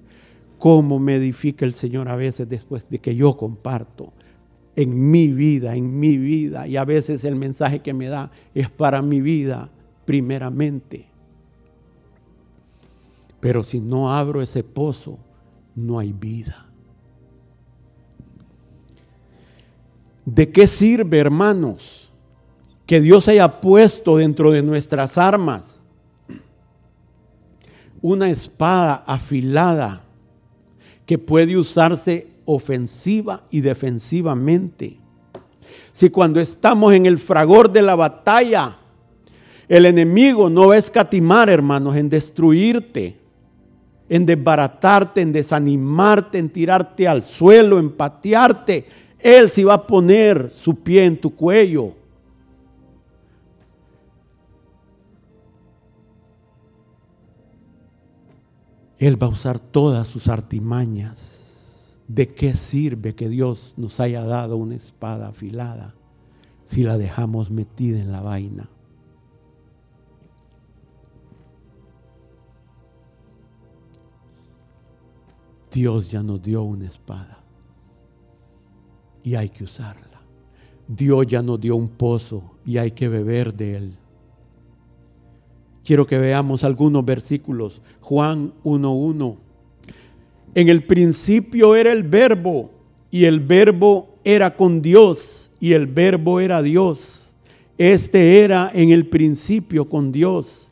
Cómo 0.60 1.00
me 1.00 1.16
edifica 1.16 1.64
el 1.64 1.74
Señor 1.74 2.10
a 2.10 2.18
veces 2.18 2.50
después 2.50 2.90
de 2.90 3.00
que 3.00 3.16
yo 3.16 3.38
comparto 3.38 4.12
en 4.76 5.10
mi 5.10 5.30
vida, 5.30 5.78
en 5.78 5.98
mi 5.98 6.18
vida. 6.18 6.68
Y 6.68 6.76
a 6.76 6.84
veces 6.84 7.24
el 7.24 7.38
mensaje 7.38 7.80
que 7.80 7.94
me 7.94 8.10
da 8.10 8.32
es 8.54 8.70
para 8.70 9.02
mi 9.02 9.22
vida 9.22 9.72
primeramente. 10.04 11.08
Pero 13.39 13.63
si 13.63 13.79
no 13.79 14.13
abro 14.13 14.41
ese 14.41 14.63
pozo, 14.63 15.20
no 15.75 16.00
hay 16.00 16.12
vida. 16.12 16.67
¿De 20.25 20.51
qué 20.51 20.67
sirve, 20.67 21.20
hermanos, 21.20 22.10
que 22.86 23.00
Dios 23.00 23.27
haya 23.27 23.62
puesto 23.62 24.17
dentro 24.17 24.51
de 24.51 24.62
nuestras 24.62 25.17
armas 25.17 25.82
una 28.02 28.30
espada 28.30 29.04
afilada 29.08 30.04
que 31.06 31.17
puede 31.17 31.58
usarse 31.58 32.28
ofensiva 32.45 33.41
y 33.52 33.62
defensivamente? 33.62 35.00
Si 35.93 36.10
cuando 36.10 36.39
estamos 36.39 36.93
en 36.93 37.06
el 37.06 37.17
fragor 37.17 37.71
de 37.71 37.82
la 37.82 37.95
batalla, 37.95 38.78
el 39.69 39.86
enemigo 39.86 40.50
no 40.50 40.67
va 40.67 40.76
a 40.76 40.78
escatimar, 40.78 41.50
hermanos, 41.50 41.95
en 41.95 42.10
destruirte, 42.10 43.17
en 44.10 44.26
desbaratarte, 44.26 45.22
en 45.22 45.32
desanimarte, 45.32 46.38
en 46.38 46.50
tirarte 46.50 47.08
al 47.08 47.24
suelo, 47.24 47.80
en 47.80 47.91
patearte, 47.91 48.86
él 49.20 49.50
sí 49.50 49.63
va 49.63 49.76
a 49.76 49.88
poner 49.88 50.52
su 50.52 50.76
pie 50.76 51.06
en 51.06 51.20
tu 51.20 51.36
cuello. 51.36 51.96
Él 58.98 59.22
va 59.22 59.28
a 59.28 59.32
usar 59.32 59.60
todas 59.60 60.08
sus 60.08 60.28
artimañas. 60.28 62.00
¿De 62.08 62.34
qué 62.34 62.54
sirve 62.54 63.15
que 63.15 63.28
Dios 63.28 63.74
nos 63.78 64.00
haya 64.00 64.24
dado 64.24 64.56
una 64.56 64.76
espada 64.76 65.28
afilada 65.28 65.93
si 66.63 66.84
la 66.84 66.98
dejamos 66.98 67.52
metida 67.52 68.00
en 68.00 68.12
la 68.12 68.22
vaina? 68.22 68.70
Dios 75.78 76.10
ya 76.10 76.24
nos 76.24 76.42
dio 76.42 76.63
una 76.63 76.88
espada 76.88 77.38
y 79.24 79.36
hay 79.36 79.50
que 79.50 79.63
usarla. 79.63 80.24
Dios 80.88 81.28
ya 81.28 81.44
nos 81.44 81.62
dio 81.62 81.76
un 81.76 81.88
pozo 81.88 82.56
y 82.66 82.80
hay 82.80 82.90
que 82.90 83.08
beber 83.08 83.54
de 83.54 83.78
él. 83.78 83.94
Quiero 85.86 86.08
que 86.08 86.18
veamos 86.18 86.63
algunos 86.63 87.06
versículos. 87.06 87.84
Juan 88.02 88.56
1.1. 88.63 89.38
En 90.56 90.68
el 90.68 90.84
principio 90.84 91.76
era 91.76 91.92
el 91.92 92.02
verbo 92.02 92.72
y 93.12 93.26
el 93.26 93.40
verbo 93.40 94.16
era 94.24 94.56
con 94.56 94.82
Dios 94.82 95.52
y 95.60 95.74
el 95.74 95.86
verbo 95.86 96.40
era 96.40 96.63
Dios. 96.63 97.36
Este 97.78 98.40
era 98.40 98.72
en 98.74 98.90
el 98.90 99.06
principio 99.06 99.88
con 99.88 100.12
Dios. 100.12 100.72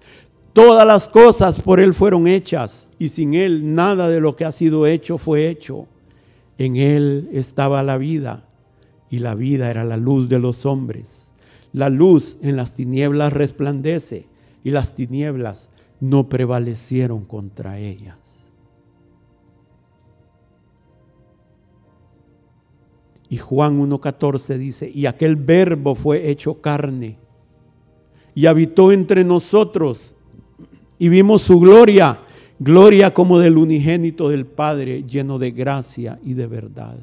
Todas 0.56 0.88
las 0.88 1.10
cosas 1.10 1.62
por 1.62 1.82
Él 1.82 1.94
fueron 1.94 2.28
hechas 2.28 2.89
y 2.98 3.10
sin 3.10 3.34
Él 3.34 3.76
nada 3.76 4.08
de 4.08 4.22
lo 4.22 4.38
que 4.38 4.46
ha 4.46 4.54
sido 4.54 4.88
hecho 4.88 5.18
fue 5.18 5.50
hecho. 5.50 5.86
En 6.58 6.78
Él 6.78 7.28
estaba 7.34 7.84
la 7.84 7.98
vida 7.98 8.48
y 9.10 9.20
la 9.20 9.36
vida 9.36 9.70
era 9.70 9.84
la 9.84 9.98
luz 9.98 10.30
de 10.30 10.39
los 10.39 10.65
hombres. 10.65 11.34
La 11.74 11.89
luz 11.89 12.39
en 12.41 12.56
las 12.56 12.74
tinieblas 12.74 13.34
resplandece 13.34 14.30
y 14.63 14.72
las 14.72 14.96
tinieblas 14.96 15.72
no 16.00 16.30
prevalecieron 16.30 17.26
contra 17.26 17.78
ellas. 17.78 18.54
Y 23.28 23.36
Juan 23.36 23.78
1.14 23.78 24.58
dice, 24.58 24.89
y 24.89 25.08
aquel 25.08 25.36
verbo 25.36 25.96
fue 25.96 26.30
hecho 26.30 26.62
carne 26.62 27.20
y 28.34 28.46
habitó 28.46 28.94
entre 28.94 29.26
nosotros 29.26 30.14
y 30.99 31.10
vimos 31.10 31.41
su 31.41 31.60
gloria, 31.60 32.19
gloria 32.60 33.13
como 33.13 33.39
del 33.39 33.58
unigénito 33.58 34.29
del 34.29 34.45
Padre, 34.45 35.03
lleno 35.03 35.39
de 35.39 35.51
gracia 35.51 36.19
y 36.23 36.34
de 36.34 36.47
verdad 36.47 36.97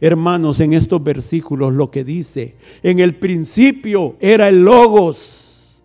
hermanos, 0.00 0.60
en 0.60 0.72
estos 0.72 1.02
versículos 1.02 1.72
lo 1.72 1.90
que 1.90 2.04
dice. 2.04 2.56
En 2.82 2.98
el 2.98 3.16
principio 3.16 4.16
era 4.20 4.48
el 4.48 4.64
logos 4.64 5.80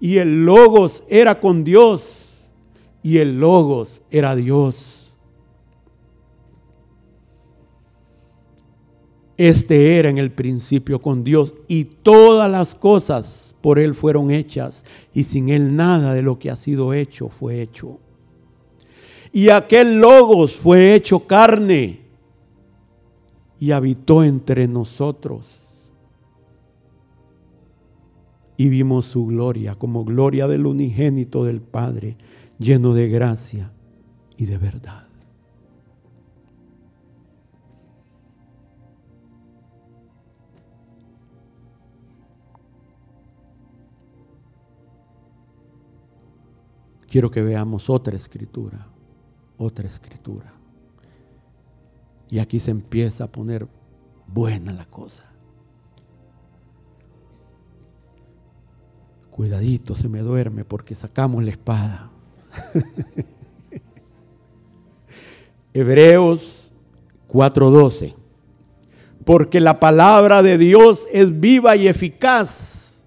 y 0.00 0.18
el 0.18 0.44
logos 0.44 1.02
era 1.08 1.40
con 1.40 1.64
Dios 1.64 2.50
y 3.02 3.18
el 3.18 3.40
logos 3.40 4.02
era 4.10 4.36
Dios. 4.36 4.95
Este 9.38 9.98
era 9.98 10.08
en 10.08 10.18
el 10.18 10.32
principio 10.32 11.02
con 11.02 11.22
Dios 11.22 11.54
y 11.68 11.84
todas 11.84 12.50
las 12.50 12.74
cosas 12.74 13.54
por 13.60 13.78
Él 13.78 13.94
fueron 13.94 14.30
hechas 14.30 14.84
y 15.12 15.24
sin 15.24 15.50
Él 15.50 15.76
nada 15.76 16.14
de 16.14 16.22
lo 16.22 16.38
que 16.38 16.50
ha 16.50 16.56
sido 16.56 16.94
hecho 16.94 17.28
fue 17.28 17.60
hecho. 17.60 17.98
Y 19.32 19.50
aquel 19.50 19.98
logos 19.98 20.54
fue 20.54 20.94
hecho 20.94 21.26
carne 21.26 22.00
y 23.58 23.72
habitó 23.72 24.24
entre 24.24 24.66
nosotros. 24.68 25.60
Y 28.56 28.70
vimos 28.70 29.04
su 29.04 29.26
gloria 29.26 29.74
como 29.74 30.04
gloria 30.04 30.48
del 30.48 30.64
unigénito 30.64 31.44
del 31.44 31.60
Padre, 31.60 32.16
lleno 32.58 32.94
de 32.94 33.08
gracia 33.08 33.72
y 34.38 34.46
de 34.46 34.56
verdad. 34.56 35.05
Quiero 47.16 47.30
que 47.30 47.40
veamos 47.40 47.88
otra 47.88 48.14
escritura, 48.14 48.88
otra 49.56 49.88
escritura. 49.88 50.52
Y 52.28 52.40
aquí 52.40 52.60
se 52.60 52.70
empieza 52.70 53.24
a 53.24 53.32
poner 53.32 53.66
buena 54.26 54.74
la 54.74 54.84
cosa. 54.84 55.24
Cuidadito, 59.30 59.96
se 59.96 60.10
me 60.10 60.18
duerme 60.18 60.66
porque 60.66 60.94
sacamos 60.94 61.42
la 61.42 61.52
espada. 61.52 62.10
Hebreos 65.72 66.70
4:12. 67.32 68.14
Porque 69.24 69.60
la 69.60 69.80
palabra 69.80 70.42
de 70.42 70.58
Dios 70.58 71.06
es 71.10 71.40
viva 71.40 71.76
y 71.76 71.88
eficaz 71.88 73.06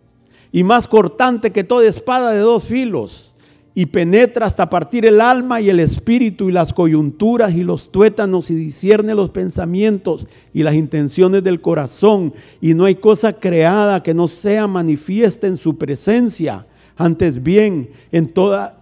y 0.52 0.64
más 0.64 0.88
cortante 0.88 1.52
que 1.52 1.64
toda 1.64 1.86
espada 1.86 2.32
de 2.32 2.40
dos 2.40 2.64
filos 2.64 3.29
y 3.74 3.86
penetra 3.86 4.46
hasta 4.46 4.70
partir 4.70 5.06
el 5.06 5.22
alma 5.22 5.62
y 5.62 5.70
el 5.70 5.80
espíritu 5.80 6.50
y 6.50 6.52
las 6.52 6.74
coyunturas 6.74 7.54
y 7.54 7.64
los 7.64 7.92
tuétanos 7.92 8.50
y 8.52 8.56
discierne 8.56 9.16
los 9.16 9.30
pensamientos 9.30 10.28
y 10.54 10.64
las 10.64 10.74
intenciones 10.74 11.44
del 11.44 11.62
corazón. 11.62 12.34
Y 12.62 12.74
no 12.74 12.86
hay 12.86 12.96
cosa 12.96 13.34
creada 13.34 14.04
que 14.04 14.14
no 14.14 14.28
sea 14.28 14.68
manifiesta 14.68 15.48
en 15.48 15.58
su 15.58 15.78
presencia. 15.78 16.66
Antes 16.98 17.42
bien, 17.42 17.92
en 18.12 18.34
toda, 18.34 18.82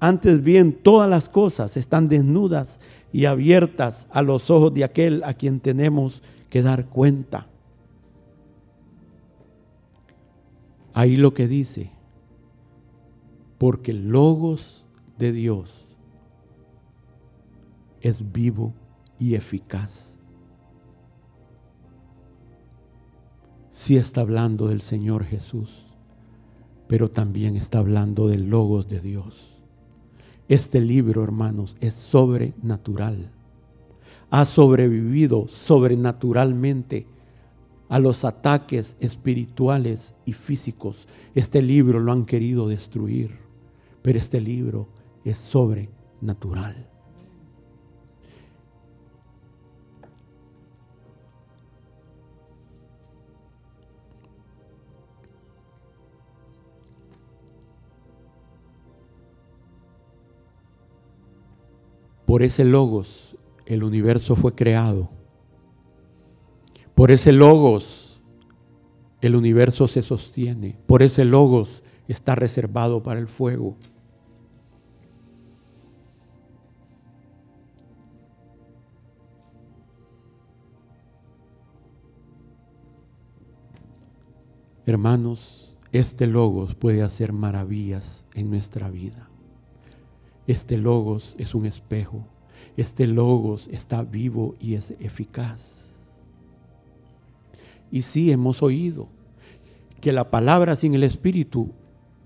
antes 0.00 0.42
bien, 0.42 0.72
todas 0.72 1.08
las 1.08 1.28
cosas 1.28 1.76
están 1.76 2.08
desnudas 2.08 2.80
y 3.12 3.26
abiertas 3.26 4.08
a 4.10 4.22
los 4.22 4.50
ojos 4.50 4.74
de 4.74 4.84
aquel 4.84 5.22
a 5.24 5.34
quien 5.34 5.60
tenemos 5.60 6.22
que 6.50 6.60
dar 6.62 6.86
cuenta. 6.86 7.46
Ahí 10.92 11.16
lo 11.16 11.32
que 11.32 11.48
dice, 11.48 11.93
porque 13.64 13.92
el 13.92 14.10
logos 14.10 14.84
de 15.16 15.32
Dios 15.32 15.96
es 18.02 18.30
vivo 18.30 18.74
y 19.18 19.36
eficaz. 19.36 20.18
Sí 23.70 23.96
está 23.96 24.20
hablando 24.20 24.68
del 24.68 24.82
Señor 24.82 25.24
Jesús, 25.24 25.86
pero 26.88 27.10
también 27.10 27.56
está 27.56 27.78
hablando 27.78 28.28
del 28.28 28.50
logos 28.50 28.86
de 28.86 29.00
Dios. 29.00 29.62
Este 30.46 30.82
libro, 30.82 31.24
hermanos, 31.24 31.78
es 31.80 31.94
sobrenatural. 31.94 33.30
Ha 34.28 34.44
sobrevivido 34.44 35.48
sobrenaturalmente 35.48 37.06
a 37.88 37.98
los 37.98 38.26
ataques 38.26 38.98
espirituales 39.00 40.14
y 40.26 40.34
físicos. 40.34 41.08
Este 41.34 41.62
libro 41.62 41.98
lo 41.98 42.12
han 42.12 42.26
querido 42.26 42.68
destruir 42.68 43.43
pero 44.04 44.18
este 44.18 44.38
libro 44.38 44.90
es 45.24 45.38
sobrenatural. 45.38 46.90
Por 62.26 62.42
ese 62.42 62.66
logos 62.66 63.34
el 63.64 63.84
universo 63.84 64.36
fue 64.36 64.54
creado. 64.54 65.08
Por 66.94 67.10
ese 67.10 67.32
logos 67.32 68.20
el 69.22 69.34
universo 69.34 69.88
se 69.88 70.02
sostiene. 70.02 70.76
Por 70.86 71.02
ese 71.02 71.24
logos 71.24 71.82
está 72.06 72.34
reservado 72.34 73.02
para 73.02 73.18
el 73.18 73.28
fuego. 73.28 73.78
Hermanos, 84.86 85.76
este 85.92 86.26
logos 86.26 86.74
puede 86.74 87.02
hacer 87.02 87.32
maravillas 87.32 88.26
en 88.34 88.50
nuestra 88.50 88.90
vida. 88.90 89.30
Este 90.46 90.76
logos 90.76 91.34
es 91.38 91.54
un 91.54 91.64
espejo. 91.64 92.26
Este 92.76 93.06
logos 93.06 93.68
está 93.70 94.02
vivo 94.02 94.56
y 94.60 94.74
es 94.74 94.94
eficaz. 95.00 95.94
Y 97.90 98.02
sí 98.02 98.30
hemos 98.30 98.62
oído 98.62 99.08
que 100.00 100.12
la 100.12 100.30
palabra 100.30 100.76
sin 100.76 100.94
el 100.94 101.02
espíritu 101.02 101.70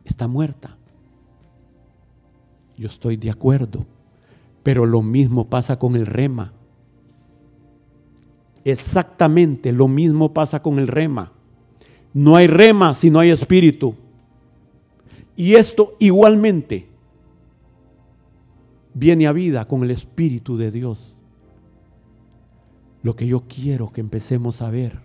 está 0.04 0.26
muerta. 0.26 0.76
Yo 2.76 2.88
estoy 2.88 3.16
de 3.16 3.30
acuerdo, 3.30 3.86
pero 4.64 4.84
lo 4.84 5.02
mismo 5.02 5.48
pasa 5.48 5.78
con 5.78 5.94
el 5.94 6.06
rema. 6.06 6.52
Exactamente 8.64 9.72
lo 9.72 9.86
mismo 9.86 10.34
pasa 10.34 10.60
con 10.60 10.80
el 10.80 10.88
rema. 10.88 11.32
No 12.18 12.34
hay 12.34 12.48
rema 12.48 12.96
si 12.96 13.10
no 13.12 13.20
hay 13.20 13.30
espíritu. 13.30 13.94
Y 15.36 15.54
esto 15.54 15.94
igualmente 16.00 16.88
viene 18.92 19.28
a 19.28 19.32
vida 19.32 19.66
con 19.66 19.84
el 19.84 19.92
Espíritu 19.92 20.56
de 20.56 20.72
Dios. 20.72 21.14
Lo 23.04 23.14
que 23.14 23.28
yo 23.28 23.44
quiero 23.46 23.92
que 23.92 24.00
empecemos 24.00 24.62
a 24.62 24.70
ver, 24.70 24.98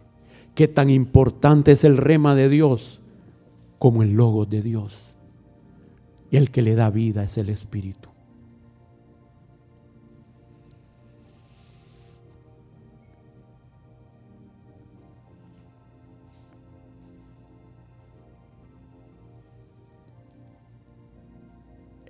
qué 0.56 0.67
tan 0.67 0.89
importante 0.89 1.73
es 1.73 1.84
el 1.84 1.97
rema 1.97 2.34
de 2.34 2.49
Dios 2.49 2.99
como 3.78 4.02
el 4.02 4.13
logo 4.13 4.47
de 4.47 4.63
Dios. 4.63 5.15
Y 6.32 6.38
el 6.38 6.49
que 6.49 6.63
le 6.63 6.73
da 6.73 6.89
vida 6.89 7.23
es 7.23 7.38
el 7.38 7.49
Espíritu. 7.49 8.10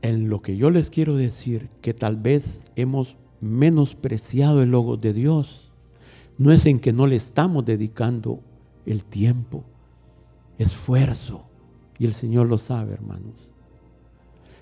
En 0.04 0.30
lo 0.30 0.42
que 0.42 0.58
yo 0.58 0.70
les 0.70 0.90
quiero 0.90 1.16
decir, 1.16 1.70
que 1.82 1.94
tal 1.94 2.18
vez 2.18 2.66
hemos 2.76 3.16
menospreciado 3.40 4.62
el 4.62 4.70
logo 4.70 4.98
de 4.98 5.14
Dios, 5.14 5.72
no 6.38 6.52
es 6.52 6.66
en 6.66 6.80
que 6.80 6.92
no 6.92 7.08
le 7.08 7.16
estamos 7.16 7.66
dedicando 7.66 8.42
el 8.86 9.06
tiempo, 9.06 9.64
esfuerzo, 10.58 11.46
y 11.98 12.06
el 12.06 12.14
Señor 12.14 12.48
lo 12.48 12.58
sabe, 12.58 12.94
hermanos, 12.94 13.52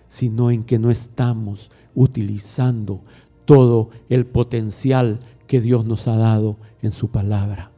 sino 0.07 0.51
en 0.51 0.63
que 0.63 0.77
no 0.77 0.91
estamos 0.91 1.71
utilizando 1.95 3.01
todo 3.45 3.89
el 4.09 4.27
potencial 4.27 5.21
que 5.47 5.59
Dios 5.59 5.85
nos 5.85 6.07
ha 6.07 6.17
dado 6.17 6.57
en 6.83 6.91
su 6.91 7.09
palabra. 7.09 7.71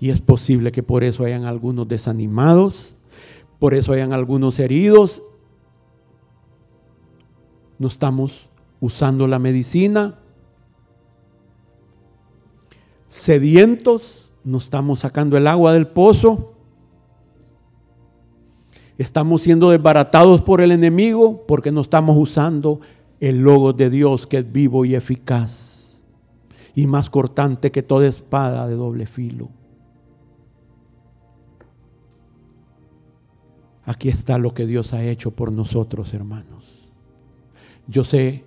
Y 0.00 0.08
es 0.08 0.22
posible 0.22 0.72
que 0.72 0.82
por 0.82 1.04
eso 1.04 1.24
hayan 1.24 1.44
algunos 1.44 1.86
desanimados, 1.86 2.96
por 3.58 3.74
eso 3.74 3.92
hayan 3.92 4.14
algunos 4.14 4.58
heridos 4.58 5.22
no 7.84 7.88
estamos 7.88 8.48
usando 8.80 9.28
la 9.28 9.38
medicina, 9.38 10.18
sedientos, 13.08 14.32
no 14.42 14.56
estamos 14.56 15.00
sacando 15.00 15.36
el 15.36 15.46
agua 15.46 15.74
del 15.74 15.86
pozo, 15.86 16.54
estamos 18.96 19.42
siendo 19.42 19.68
desbaratados 19.68 20.40
por 20.40 20.62
el 20.62 20.72
enemigo 20.72 21.44
porque 21.46 21.72
no 21.72 21.82
estamos 21.82 22.16
usando 22.16 22.80
el 23.20 23.40
logo 23.40 23.74
de 23.74 23.90
Dios 23.90 24.26
que 24.26 24.38
es 24.38 24.50
vivo 24.50 24.86
y 24.86 24.94
eficaz 24.94 26.00
y 26.74 26.86
más 26.86 27.10
cortante 27.10 27.70
que 27.70 27.82
toda 27.82 28.06
espada 28.06 28.66
de 28.66 28.76
doble 28.76 29.04
filo. 29.04 29.50
Aquí 33.84 34.08
está 34.08 34.38
lo 34.38 34.54
que 34.54 34.64
Dios 34.64 34.94
ha 34.94 35.04
hecho 35.04 35.32
por 35.32 35.52
nosotros, 35.52 36.14
hermanos. 36.14 36.53
Yo 37.86 38.04
sé 38.04 38.44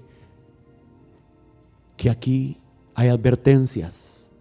que 1.95 2.09
aquí 2.09 2.57
hay 2.95 3.09
advertencias. 3.09 4.31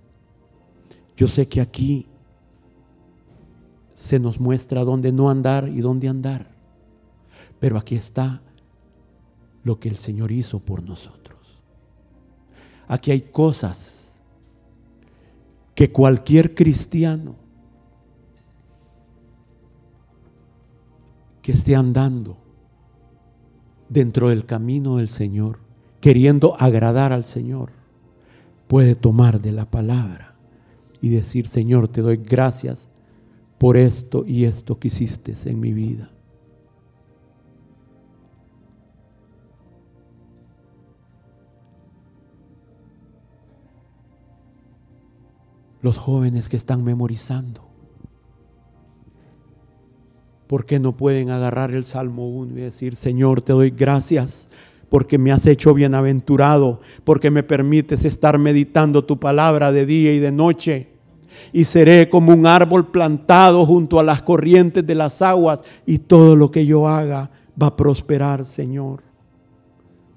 Yo 1.16 1.28
sé 1.28 1.48
que 1.48 1.60
aquí 1.60 2.08
se 3.94 4.18
nos 4.18 4.38
muestra 4.38 4.84
dónde 4.84 5.12
no 5.12 5.30
andar 5.30 5.68
y 5.68 5.80
dónde 5.80 6.08
andar. 6.08 6.50
Pero 7.58 7.78
aquí 7.78 7.96
está 7.96 8.42
lo 9.62 9.80
que 9.80 9.88
el 9.88 9.96
Señor 9.96 10.30
hizo 10.30 10.60
por 10.60 10.82
nosotros. 10.82 11.60
Aquí 12.88 13.10
hay 13.10 13.22
cosas 13.22 14.22
que 15.74 15.90
cualquier 15.90 16.54
cristiano 16.54 17.36
que 21.42 21.52
esté 21.52 21.74
andando 21.74 22.45
dentro 23.88 24.30
del 24.30 24.46
camino 24.46 24.96
del 24.96 25.08
Señor, 25.08 25.60
queriendo 26.00 26.56
agradar 26.60 27.12
al 27.12 27.24
Señor, 27.24 27.70
puede 28.66 28.94
tomar 28.94 29.40
de 29.40 29.52
la 29.52 29.70
palabra 29.70 30.36
y 31.00 31.10
decir, 31.10 31.46
Señor, 31.46 31.88
te 31.88 32.02
doy 32.02 32.16
gracias 32.16 32.90
por 33.58 33.76
esto 33.76 34.24
y 34.26 34.44
esto 34.44 34.78
que 34.78 34.88
hiciste 34.88 35.34
en 35.46 35.60
mi 35.60 35.72
vida. 35.72 36.10
los 45.86 45.98
jóvenes 45.98 46.48
que 46.48 46.56
están 46.56 46.82
memorizando. 46.82 47.65
¿Por 50.46 50.64
qué 50.64 50.78
no 50.78 50.96
pueden 50.96 51.30
agarrar 51.30 51.74
el 51.74 51.84
Salmo 51.84 52.28
1 52.28 52.58
y 52.58 52.62
decir, 52.62 52.94
Señor, 52.94 53.42
te 53.42 53.52
doy 53.52 53.70
gracias 53.70 54.48
porque 54.88 55.18
me 55.18 55.32
has 55.32 55.46
hecho 55.46 55.74
bienaventurado, 55.74 56.80
porque 57.04 57.30
me 57.30 57.42
permites 57.42 58.04
estar 58.04 58.38
meditando 58.38 59.04
tu 59.04 59.18
palabra 59.18 59.72
de 59.72 59.86
día 59.86 60.12
y 60.12 60.20
de 60.20 60.30
noche? 60.30 60.88
Y 61.52 61.64
seré 61.64 62.08
como 62.08 62.32
un 62.32 62.46
árbol 62.46 62.90
plantado 62.90 63.66
junto 63.66 63.98
a 63.98 64.04
las 64.04 64.22
corrientes 64.22 64.86
de 64.86 64.94
las 64.94 65.20
aguas 65.20 65.60
y 65.84 65.98
todo 65.98 66.36
lo 66.36 66.50
que 66.50 66.64
yo 66.64 66.88
haga 66.88 67.30
va 67.60 67.68
a 67.68 67.76
prosperar, 67.76 68.44
Señor. 68.44 69.02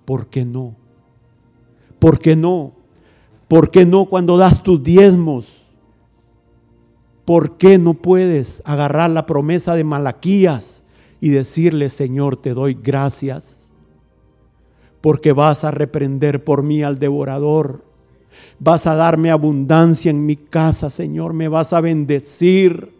¿Por 0.05 0.29
qué 0.29 0.45
no? 0.45 0.75
¿Por 1.97 2.19
qué 2.19 2.35
no? 2.35 2.73
¿Por 3.47 3.71
qué 3.71 3.85
no 3.85 4.05
cuando 4.05 4.37
das 4.37 4.63
tus 4.63 4.81
diezmos? 4.81 5.58
¿Por 7.29 7.57
qué 7.57 7.77
no 7.77 7.93
puedes 7.93 8.63
agarrar 8.65 9.11
la 9.11 9.27
promesa 9.27 9.75
de 9.75 9.83
Malaquías 9.83 10.83
y 11.21 11.29
decirle, 11.29 11.91
Señor, 11.91 12.37
te 12.37 12.55
doy 12.55 12.73
gracias? 12.73 13.71
Porque 14.99 15.31
vas 15.31 15.63
a 15.63 15.69
reprender 15.69 16.43
por 16.43 16.63
mí 16.63 16.81
al 16.81 16.97
devorador. 16.97 17.85
Vas 18.57 18.87
a 18.87 18.95
darme 18.95 19.29
abundancia 19.29 20.09
en 20.09 20.25
mi 20.25 20.37
casa, 20.37 20.89
Señor. 20.89 21.33
Me 21.33 21.47
vas 21.47 21.71
a 21.71 21.81
bendecir. 21.81 22.95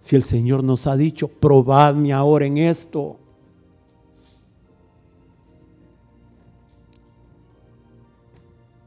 Si 0.00 0.16
el 0.16 0.24
Señor 0.24 0.64
nos 0.64 0.88
ha 0.88 0.96
dicho, 0.96 1.28
probadme 1.28 2.12
ahora 2.12 2.46
en 2.46 2.56
esto. 2.56 3.20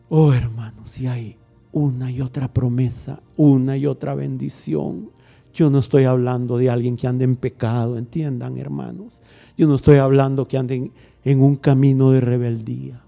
Oh 0.10 0.34
hermanos, 0.34 0.90
si 0.90 1.08
hay 1.08 1.38
una 1.72 2.12
y 2.12 2.22
otra 2.22 2.54
promesa, 2.54 3.22
una 3.38 3.78
y 3.78 3.86
otra 3.86 4.16
bendición. 4.16 5.12
Yo 5.54 5.70
no 5.70 5.80
estoy 5.80 6.06
hablando 6.06 6.58
de 6.58 6.70
alguien 6.70 6.96
que 6.96 7.08
ande 7.08 7.26
en 7.26 7.36
pecado, 7.36 7.98
entiendan 7.98 8.58
hermanos. 8.58 9.20
Yo 9.58 9.68
no 9.68 9.76
estoy 9.76 9.98
hablando 9.98 10.48
que 10.48 10.58
anden 10.58 10.94
en 11.24 11.42
un 11.42 11.56
camino 11.56 12.12
de 12.12 12.22
rebeldía. 12.22 13.04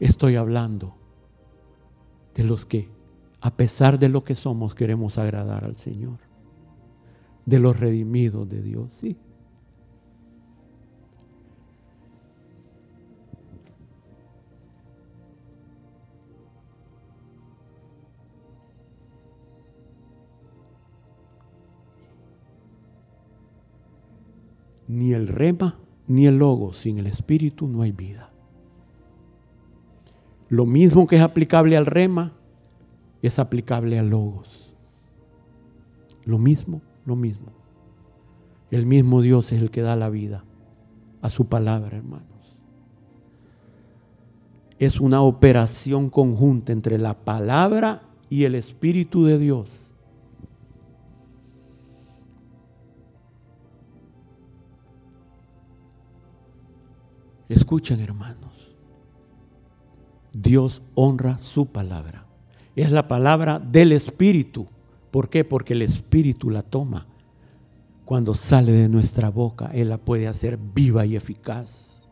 Estoy 0.00 0.36
hablando 0.36 0.96
de 2.34 2.44
los 2.44 2.66
que, 2.66 2.88
a 3.40 3.54
pesar 3.54 3.98
de 3.98 4.08
lo 4.08 4.24
que 4.24 4.34
somos, 4.34 4.74
queremos 4.74 5.18
agradar 5.18 5.64
al 5.64 5.76
Señor. 5.76 6.18
De 7.46 7.58
los 7.58 7.78
redimidos 7.78 8.48
de 8.48 8.62
Dios, 8.62 8.92
sí. 8.92 9.16
Ni 24.92 25.14
el 25.14 25.26
rema 25.26 25.78
ni 26.06 26.26
el 26.26 26.38
logo, 26.38 26.72
sin 26.72 26.98
el 26.98 27.06
espíritu 27.06 27.66
no 27.66 27.82
hay 27.82 27.92
vida. 27.92 28.30
Lo 30.48 30.66
mismo 30.66 31.06
que 31.06 31.16
es 31.16 31.22
aplicable 31.22 31.76
al 31.76 31.86
rema 31.86 32.34
es 33.22 33.38
aplicable 33.38 33.98
a 33.98 34.02
logos. 34.02 34.74
Lo 36.26 36.38
mismo, 36.38 36.82
lo 37.06 37.16
mismo. 37.16 37.52
El 38.70 38.84
mismo 38.84 39.22
Dios 39.22 39.52
es 39.52 39.62
el 39.62 39.70
que 39.70 39.80
da 39.80 39.96
la 39.96 40.10
vida 40.10 40.44
a 41.22 41.30
su 41.30 41.46
palabra, 41.46 41.96
hermanos. 41.96 42.26
Es 44.78 45.00
una 45.00 45.22
operación 45.22 46.10
conjunta 46.10 46.72
entre 46.72 46.98
la 46.98 47.14
palabra 47.14 48.02
y 48.28 48.44
el 48.44 48.54
Espíritu 48.54 49.24
de 49.24 49.38
Dios. 49.38 49.91
Escuchen 57.52 58.00
hermanos, 58.00 58.74
Dios 60.32 60.82
honra 60.94 61.36
su 61.36 61.66
palabra. 61.66 62.26
Es 62.74 62.90
la 62.90 63.08
palabra 63.08 63.58
del 63.58 63.92
Espíritu. 63.92 64.68
¿Por 65.10 65.28
qué? 65.28 65.44
Porque 65.44 65.74
el 65.74 65.82
Espíritu 65.82 66.48
la 66.48 66.62
toma. 66.62 67.06
Cuando 68.06 68.32
sale 68.32 68.72
de 68.72 68.88
nuestra 68.88 69.28
boca, 69.28 69.70
Él 69.74 69.90
la 69.90 69.98
puede 69.98 70.28
hacer 70.28 70.56
viva 70.56 71.04
y 71.04 71.14
eficaz. 71.14 72.08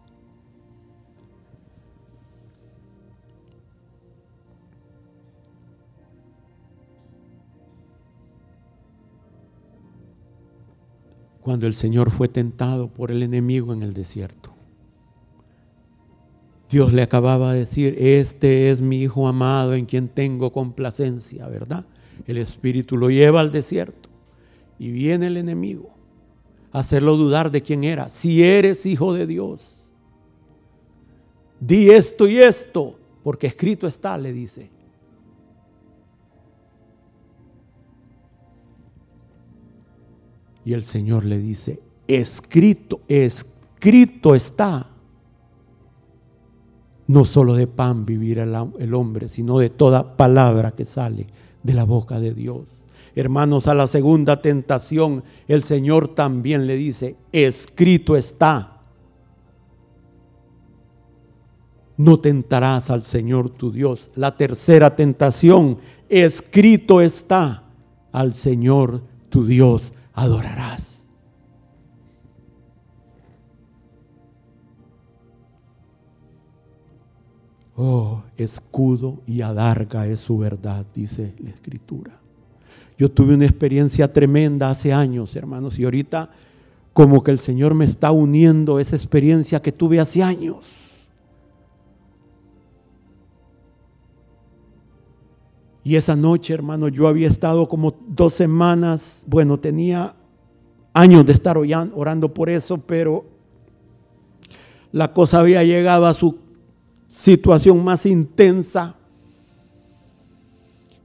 Cuando 11.40 11.66
el 11.66 11.72
Señor 11.72 12.10
fue 12.10 12.28
tentado 12.28 12.92
por 12.92 13.10
el 13.10 13.22
enemigo 13.22 13.72
en 13.72 13.82
el 13.82 13.94
desierto, 13.94 14.49
Dios 16.70 16.92
le 16.92 17.02
acababa 17.02 17.52
de 17.52 17.60
decir, 17.60 17.96
este 17.98 18.70
es 18.70 18.80
mi 18.80 19.02
Hijo 19.02 19.26
amado 19.26 19.74
en 19.74 19.86
quien 19.86 20.08
tengo 20.08 20.52
complacencia, 20.52 21.48
¿verdad? 21.48 21.84
El 22.26 22.38
Espíritu 22.38 22.96
lo 22.96 23.10
lleva 23.10 23.40
al 23.40 23.50
desierto 23.50 24.08
y 24.78 24.92
viene 24.92 25.26
el 25.26 25.36
enemigo 25.36 25.90
a 26.72 26.78
hacerlo 26.78 27.16
dudar 27.16 27.50
de 27.50 27.62
quién 27.62 27.82
era. 27.82 28.08
Si 28.08 28.44
eres 28.44 28.86
hijo 28.86 29.12
de 29.14 29.26
Dios, 29.26 29.88
di 31.58 31.90
esto 31.90 32.28
y 32.28 32.38
esto, 32.38 32.98
porque 33.24 33.48
escrito 33.48 33.88
está, 33.88 34.16
le 34.16 34.32
dice. 34.32 34.70
Y 40.64 40.72
el 40.72 40.84
Señor 40.84 41.24
le 41.24 41.38
dice, 41.38 41.82
escrito, 42.06 43.00
escrito 43.08 44.36
está 44.36 44.89
no 47.10 47.24
solo 47.24 47.54
de 47.54 47.66
pan 47.66 48.06
vivirá 48.06 48.44
el 48.78 48.94
hombre, 48.94 49.28
sino 49.28 49.58
de 49.58 49.68
toda 49.68 50.16
palabra 50.16 50.70
que 50.70 50.84
sale 50.84 51.26
de 51.60 51.74
la 51.74 51.82
boca 51.82 52.20
de 52.20 52.34
Dios. 52.34 52.84
Hermanos, 53.16 53.66
a 53.66 53.74
la 53.74 53.88
segunda 53.88 54.40
tentación 54.40 55.24
el 55.48 55.64
Señor 55.64 56.14
también 56.14 56.68
le 56.68 56.76
dice, 56.76 57.16
escrito 57.32 58.16
está. 58.16 58.78
No 61.96 62.20
tentarás 62.20 62.90
al 62.90 63.02
Señor 63.02 63.50
tu 63.50 63.72
Dios. 63.72 64.12
La 64.14 64.36
tercera 64.36 64.94
tentación, 64.94 65.78
escrito 66.08 67.00
está, 67.00 67.64
al 68.12 68.32
Señor 68.32 69.02
tu 69.30 69.44
Dios 69.44 69.92
adorarás. 70.12 70.89
Oh, 77.82 78.24
escudo 78.36 79.22
y 79.26 79.40
adarga 79.40 80.06
es 80.06 80.20
su 80.20 80.36
verdad, 80.36 80.84
dice 80.94 81.34
la 81.42 81.48
escritura. 81.48 82.20
Yo 82.98 83.10
tuve 83.10 83.32
una 83.32 83.46
experiencia 83.46 84.12
tremenda 84.12 84.68
hace 84.68 84.92
años, 84.92 85.34
hermanos, 85.34 85.78
y 85.78 85.84
ahorita 85.84 86.28
como 86.92 87.22
que 87.22 87.30
el 87.30 87.38
Señor 87.38 87.74
me 87.74 87.86
está 87.86 88.12
uniendo 88.12 88.80
esa 88.80 88.96
experiencia 88.96 89.62
que 89.62 89.72
tuve 89.72 89.98
hace 89.98 90.22
años. 90.22 91.10
Y 95.82 95.96
esa 95.96 96.16
noche, 96.16 96.52
hermano, 96.52 96.88
yo 96.88 97.08
había 97.08 97.28
estado 97.28 97.66
como 97.66 97.94
dos 98.08 98.34
semanas, 98.34 99.24
bueno, 99.26 99.58
tenía 99.58 100.14
años 100.92 101.24
de 101.24 101.32
estar 101.32 101.56
orando 101.56 102.34
por 102.34 102.50
eso, 102.50 102.76
pero 102.76 103.24
la 104.92 105.14
cosa 105.14 105.40
había 105.40 105.64
llegado 105.64 106.04
a 106.04 106.12
su 106.12 106.49
situación 107.10 107.82
más 107.84 108.06
intensa. 108.06 108.94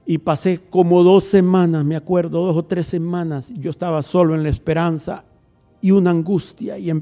Y 0.06 0.18
pasé 0.18 0.60
como 0.70 1.02
dos 1.02 1.24
semanas, 1.24 1.84
me 1.84 1.96
acuerdo, 1.96 2.46
dos 2.46 2.56
o 2.56 2.64
tres 2.64 2.86
semanas, 2.86 3.52
yo 3.56 3.72
estaba 3.72 4.02
solo 4.02 4.36
en 4.36 4.44
la 4.44 4.50
esperanza 4.50 5.24
y 5.80 5.90
una 5.90 6.10
angustia 6.10 6.78
y 6.78 6.92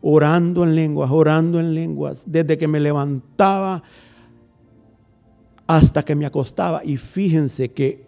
orando 0.00 0.62
en 0.62 0.76
lenguas, 0.76 1.10
orando 1.10 1.58
en 1.58 1.74
lenguas, 1.74 2.22
desde 2.24 2.56
que 2.56 2.68
me 2.68 2.78
levantaba 2.78 3.82
hasta 5.66 6.04
que 6.04 6.14
me 6.14 6.24
acostaba. 6.24 6.84
Y 6.84 6.98
fíjense 6.98 7.72
que 7.72 8.06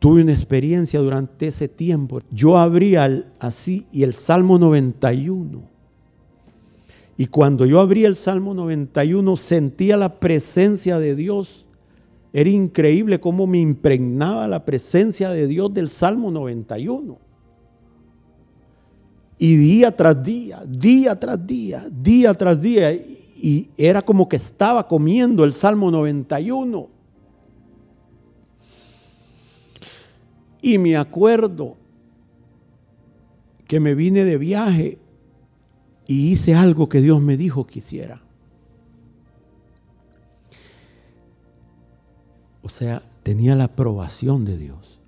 tuve 0.00 0.22
una 0.22 0.32
experiencia 0.32 0.98
durante 0.98 1.46
ese 1.46 1.68
tiempo. 1.68 2.20
Yo 2.32 2.58
abría 2.58 3.24
así 3.38 3.86
y 3.92 4.02
el 4.02 4.14
Salmo 4.14 4.58
91 4.58 5.69
y 7.20 7.26
cuando 7.26 7.66
yo 7.66 7.80
abrí 7.80 8.06
el 8.06 8.16
Salmo 8.16 8.54
91, 8.54 9.36
sentía 9.36 9.98
la 9.98 10.18
presencia 10.18 10.98
de 10.98 11.14
Dios. 11.14 11.66
Era 12.32 12.48
increíble 12.48 13.20
cómo 13.20 13.46
me 13.46 13.58
impregnaba 13.58 14.48
la 14.48 14.64
presencia 14.64 15.28
de 15.28 15.46
Dios 15.46 15.74
del 15.74 15.90
Salmo 15.90 16.30
91. 16.30 17.18
Y 19.36 19.54
día 19.54 19.94
tras 19.94 20.22
día, 20.22 20.64
día 20.66 21.20
tras 21.20 21.46
día, 21.46 21.86
día 21.92 22.32
tras 22.32 22.58
día. 22.58 22.90
y 22.94 23.68
era 23.76 24.00
como 24.00 24.26
que 24.26 24.36
estaba 24.36 24.88
comiendo 24.88 25.44
el 25.44 25.52
Salmo 25.52 25.90
91. 25.90 26.88
Y 30.62 30.78
me 30.78 30.96
acuerdo 30.96 31.76
que 33.66 33.78
me 33.78 33.94
vine 33.94 34.24
de 34.24 34.38
viaje 34.38 34.98
y 36.10 36.32
hice 36.32 36.56
algo 36.56 36.88
que 36.88 37.00
Dios 37.00 37.22
me 37.22 37.36
dijo 37.36 37.68
que 37.68 37.78
hiciera. 37.78 38.20
O 42.62 42.68
sea, 42.68 43.00
tenía 43.22 43.54
la 43.54 43.64
aprobación 43.64 44.44
de 44.44 44.58
Dios. 44.58 44.98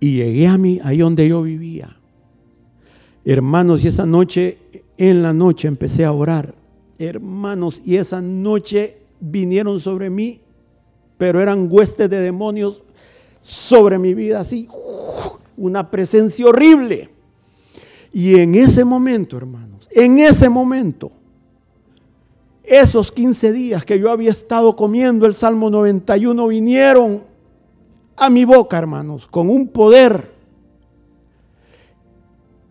Y 0.00 0.16
llegué 0.16 0.46
a 0.46 0.56
mí, 0.56 0.80
ahí 0.82 1.00
donde 1.00 1.28
yo 1.28 1.42
vivía. 1.42 1.98
Hermanos, 3.26 3.84
y 3.84 3.88
esa 3.88 4.06
noche, 4.06 4.56
en 4.96 5.22
la 5.22 5.34
noche 5.34 5.68
empecé 5.68 6.06
a 6.06 6.12
orar. 6.12 6.54
Hermanos, 6.98 7.82
y 7.84 7.96
esa 7.96 8.22
noche 8.22 9.00
vinieron 9.20 9.80
sobre 9.80 10.08
mí, 10.08 10.40
pero 11.18 11.42
eran 11.42 11.68
huestes 11.70 12.08
de 12.08 12.20
demonios 12.20 12.84
sobre 13.42 13.98
mi 13.98 14.14
vida, 14.14 14.40
así, 14.40 14.66
una 15.58 15.90
presencia 15.90 16.46
horrible. 16.46 17.13
Y 18.14 18.36
en 18.36 18.54
ese 18.54 18.84
momento, 18.84 19.36
hermanos, 19.36 19.88
en 19.90 20.20
ese 20.20 20.48
momento, 20.48 21.10
esos 22.62 23.10
15 23.10 23.52
días 23.52 23.84
que 23.84 23.98
yo 23.98 24.08
había 24.08 24.30
estado 24.30 24.76
comiendo 24.76 25.26
el 25.26 25.34
Salmo 25.34 25.68
91 25.68 26.46
vinieron 26.46 27.24
a 28.16 28.30
mi 28.30 28.44
boca, 28.44 28.78
hermanos, 28.78 29.26
con 29.26 29.50
un 29.50 29.66
poder. 29.66 30.32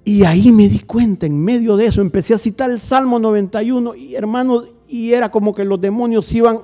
Y 0.05 0.23
ahí 0.23 0.49
me 0.53 0.69
di 0.69 0.79
cuenta, 0.79 1.25
en 1.25 1.37
medio 1.37 1.75
de 1.75 1.87
eso, 1.87 1.99
empecé 1.99 2.33
a 2.33 2.37
citar 2.37 2.71
el 2.71 2.79
Salmo 2.79 3.19
91 3.19 3.95
y 3.95 4.15
hermanos, 4.15 4.69
y 4.87 5.11
era 5.11 5.29
como 5.29 5.53
que 5.53 5.65
los 5.65 5.81
demonios 5.81 6.33
iban, 6.33 6.59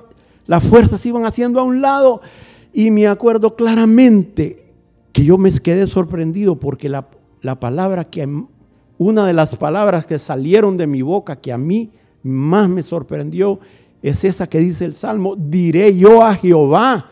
las 0.46 0.64
fuerzas 0.64 1.04
iban 1.04 1.26
haciendo 1.26 1.60
a 1.60 1.64
un 1.64 1.82
lado. 1.82 2.22
Y 2.72 2.90
me 2.90 3.06
acuerdo 3.08 3.56
claramente 3.56 4.72
que 5.12 5.22
yo 5.22 5.36
me 5.36 5.52
quedé 5.52 5.86
sorprendido 5.86 6.58
porque 6.58 6.88
la, 6.88 7.08
la 7.42 7.60
palabra 7.60 8.04
que, 8.04 8.26
una 9.00 9.26
de 9.26 9.32
las 9.32 9.56
palabras 9.56 10.04
que 10.04 10.18
salieron 10.18 10.76
de 10.76 10.86
mi 10.86 11.00
boca 11.00 11.34
que 11.34 11.54
a 11.54 11.56
mí 11.56 11.90
más 12.22 12.68
me 12.68 12.82
sorprendió 12.82 13.58
es 14.02 14.24
esa 14.24 14.46
que 14.46 14.58
dice 14.58 14.84
el 14.84 14.92
Salmo, 14.92 15.36
diré 15.36 15.96
yo 15.96 16.22
a 16.22 16.34
Jehová, 16.34 17.08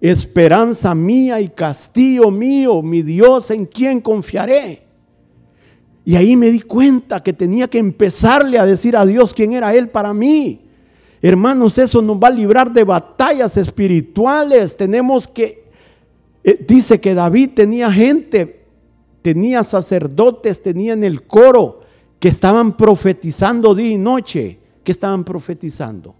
esperanza 0.00 0.94
mía 0.94 1.40
y 1.40 1.48
castillo 1.48 2.30
mío, 2.30 2.82
mi 2.82 3.02
Dios 3.02 3.50
en 3.50 3.66
quien 3.66 4.00
confiaré. 4.00 4.84
Y 6.04 6.14
ahí 6.14 6.36
me 6.36 6.52
di 6.52 6.60
cuenta 6.60 7.20
que 7.20 7.32
tenía 7.32 7.66
que 7.66 7.78
empezarle 7.78 8.60
a 8.60 8.64
decir 8.64 8.96
a 8.96 9.04
Dios 9.04 9.34
quién 9.34 9.54
era 9.54 9.74
Él 9.74 9.88
para 9.88 10.14
mí. 10.14 10.60
Hermanos, 11.20 11.78
eso 11.78 12.00
nos 12.00 12.16
va 12.16 12.28
a 12.28 12.30
librar 12.30 12.72
de 12.72 12.84
batallas 12.84 13.56
espirituales. 13.56 14.76
Tenemos 14.76 15.26
que, 15.26 15.64
eh, 16.44 16.64
dice 16.64 17.00
que 17.00 17.12
David 17.12 17.50
tenía 17.56 17.90
gente, 17.90 18.63
tenía 19.24 19.64
sacerdotes, 19.64 20.60
tenía 20.60 20.92
en 20.92 21.02
el 21.02 21.22
coro 21.22 21.80
que 22.20 22.28
estaban 22.28 22.76
profetizando 22.76 23.74
día 23.74 23.92
y 23.92 23.96
noche. 23.96 24.60
¿Qué 24.84 24.92
estaban 24.92 25.24
profetizando? 25.24 26.14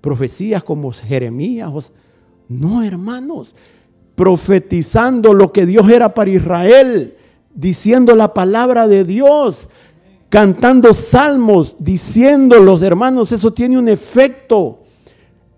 Profecías 0.00 0.64
como 0.64 0.90
Jeremías. 0.90 1.92
No, 2.48 2.82
hermanos. 2.82 3.54
Profetizando 4.14 5.34
lo 5.34 5.52
que 5.52 5.66
Dios 5.66 5.90
era 5.90 6.14
para 6.14 6.30
Israel. 6.30 7.18
Diciendo 7.54 8.16
la 8.16 8.32
palabra 8.32 8.88
de 8.88 9.04
Dios. 9.04 9.68
Cantando 10.30 10.94
salmos. 10.94 11.76
Diciendo 11.78 12.60
los 12.60 12.80
hermanos. 12.80 13.30
Eso 13.30 13.52
tiene 13.52 13.76
un 13.76 13.90
efecto 13.90 14.80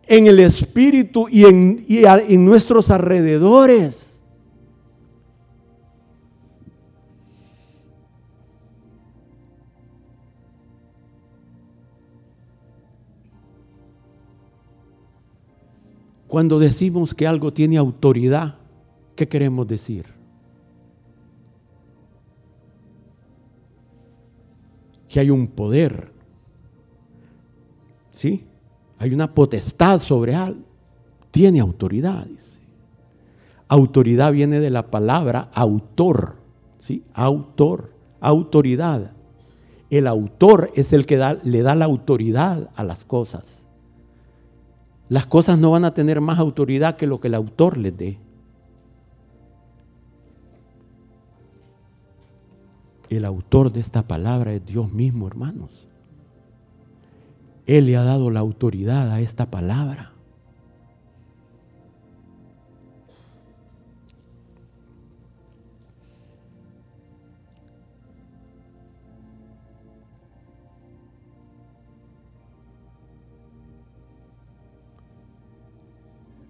en 0.09 0.27
el 0.27 0.41
espíritu 0.41 1.29
y 1.31 1.45
en, 1.45 1.85
y 1.87 2.03
en 2.05 2.45
nuestros 2.45 2.91
alrededores. 2.91 4.10
Cuando 16.31 16.61
decimos 16.61 17.13
que 17.13 17.27
algo 17.27 17.53
tiene 17.53 17.77
autoridad, 17.77 18.55
¿qué 19.17 19.27
queremos 19.27 19.67
decir? 19.67 20.07
Que 25.09 25.19
hay 25.19 25.31
un 25.31 25.49
poder. 25.49 26.13
¿Sí? 28.13 28.47
Hay 28.99 29.13
una 29.13 29.35
potestad 29.35 29.99
sobre 29.99 30.37
algo. 30.37 30.63
Tiene 31.33 31.59
autoridad, 31.59 32.25
dice. 32.27 32.61
Autoridad 33.67 34.31
viene 34.31 34.61
de 34.61 34.71
la 34.71 34.89
palabra 34.89 35.51
autor. 35.53 36.37
¿Sí? 36.79 37.03
Autor, 37.13 37.93
autoridad. 38.21 39.15
El 39.91 40.07
autor 40.07 40.71
es 40.77 40.93
el 40.93 41.07
que 41.07 41.41
le 41.43 41.63
da 41.63 41.75
la 41.75 41.87
autoridad 41.87 42.71
a 42.77 42.85
las 42.85 43.05
cosas 43.05 43.67
las 45.11 45.27
cosas 45.27 45.59
no 45.59 45.73
van 45.73 45.85
a 45.85 45.93
tener 45.93 46.21
más 46.21 46.39
autoridad 46.39 46.97
que 46.97 47.09
lo 47.09 47.21
que 47.21 47.27
el 47.27 47.35
autor 47.35 47.77
les 47.77 47.97
dé. 47.97 48.21
El 53.09 53.25
autor 53.25 53.73
de 53.73 53.81
esta 53.81 54.07
palabra 54.07 54.53
es 54.53 54.65
Dios 54.65 54.93
mismo, 54.93 55.27
hermanos. 55.27 55.89
Él 57.67 57.87
le 57.87 57.97
ha 57.97 58.05
dado 58.05 58.31
la 58.31 58.39
autoridad 58.39 59.11
a 59.11 59.21
esta 59.21 59.51
palabra. 59.51 60.13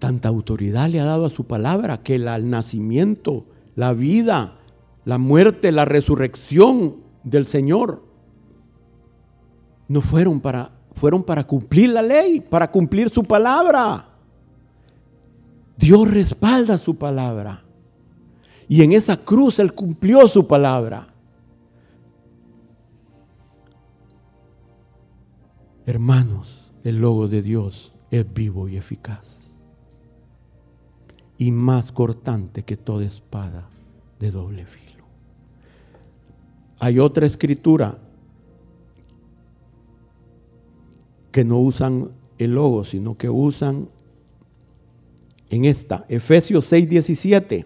Tanta 0.01 0.29
autoridad 0.29 0.89
le 0.89 0.99
ha 0.99 1.05
dado 1.05 1.27
a 1.27 1.29
su 1.29 1.45
palabra 1.45 2.01
que 2.01 2.15
el 2.15 2.49
nacimiento, 2.49 3.45
la 3.75 3.93
vida, 3.93 4.57
la 5.05 5.19
muerte, 5.19 5.71
la 5.71 5.85
resurrección 5.85 6.97
del 7.23 7.45
Señor 7.45 8.03
no 9.87 10.01
fueron 10.01 10.41
para 10.41 10.71
fueron 10.95 11.23
para 11.23 11.45
cumplir 11.45 11.91
la 11.91 12.01
ley, 12.01 12.41
para 12.41 12.69
cumplir 12.69 13.11
su 13.11 13.23
palabra. 13.23 14.09
Dios 15.77 16.11
respalda 16.11 16.77
su 16.77 16.95
palabra. 16.95 17.63
Y 18.67 18.81
en 18.81 18.91
esa 18.93 19.17
cruz 19.17 19.59
Él 19.59 19.73
cumplió 19.73 20.27
su 20.27 20.47
palabra. 20.47 21.13
Hermanos, 25.85 26.71
el 26.83 26.97
logo 26.97 27.27
de 27.27 27.41
Dios 27.41 27.93
es 28.09 28.25
vivo 28.33 28.67
y 28.67 28.77
eficaz 28.77 29.40
y 31.41 31.49
más 31.49 31.91
cortante 31.91 32.61
que 32.61 32.77
toda 32.77 33.03
espada 33.03 33.67
de 34.19 34.29
doble 34.29 34.67
filo. 34.67 35.05
Hay 36.77 36.99
otra 36.99 37.25
escritura 37.25 37.97
que 41.31 41.43
no 41.43 41.57
usan 41.57 42.11
el 42.37 42.53
logo, 42.53 42.83
sino 42.83 43.17
que 43.17 43.27
usan 43.27 43.89
en 45.49 45.65
esta, 45.65 46.05
Efesios 46.09 46.63
6, 46.65 46.87
17. 46.87 47.65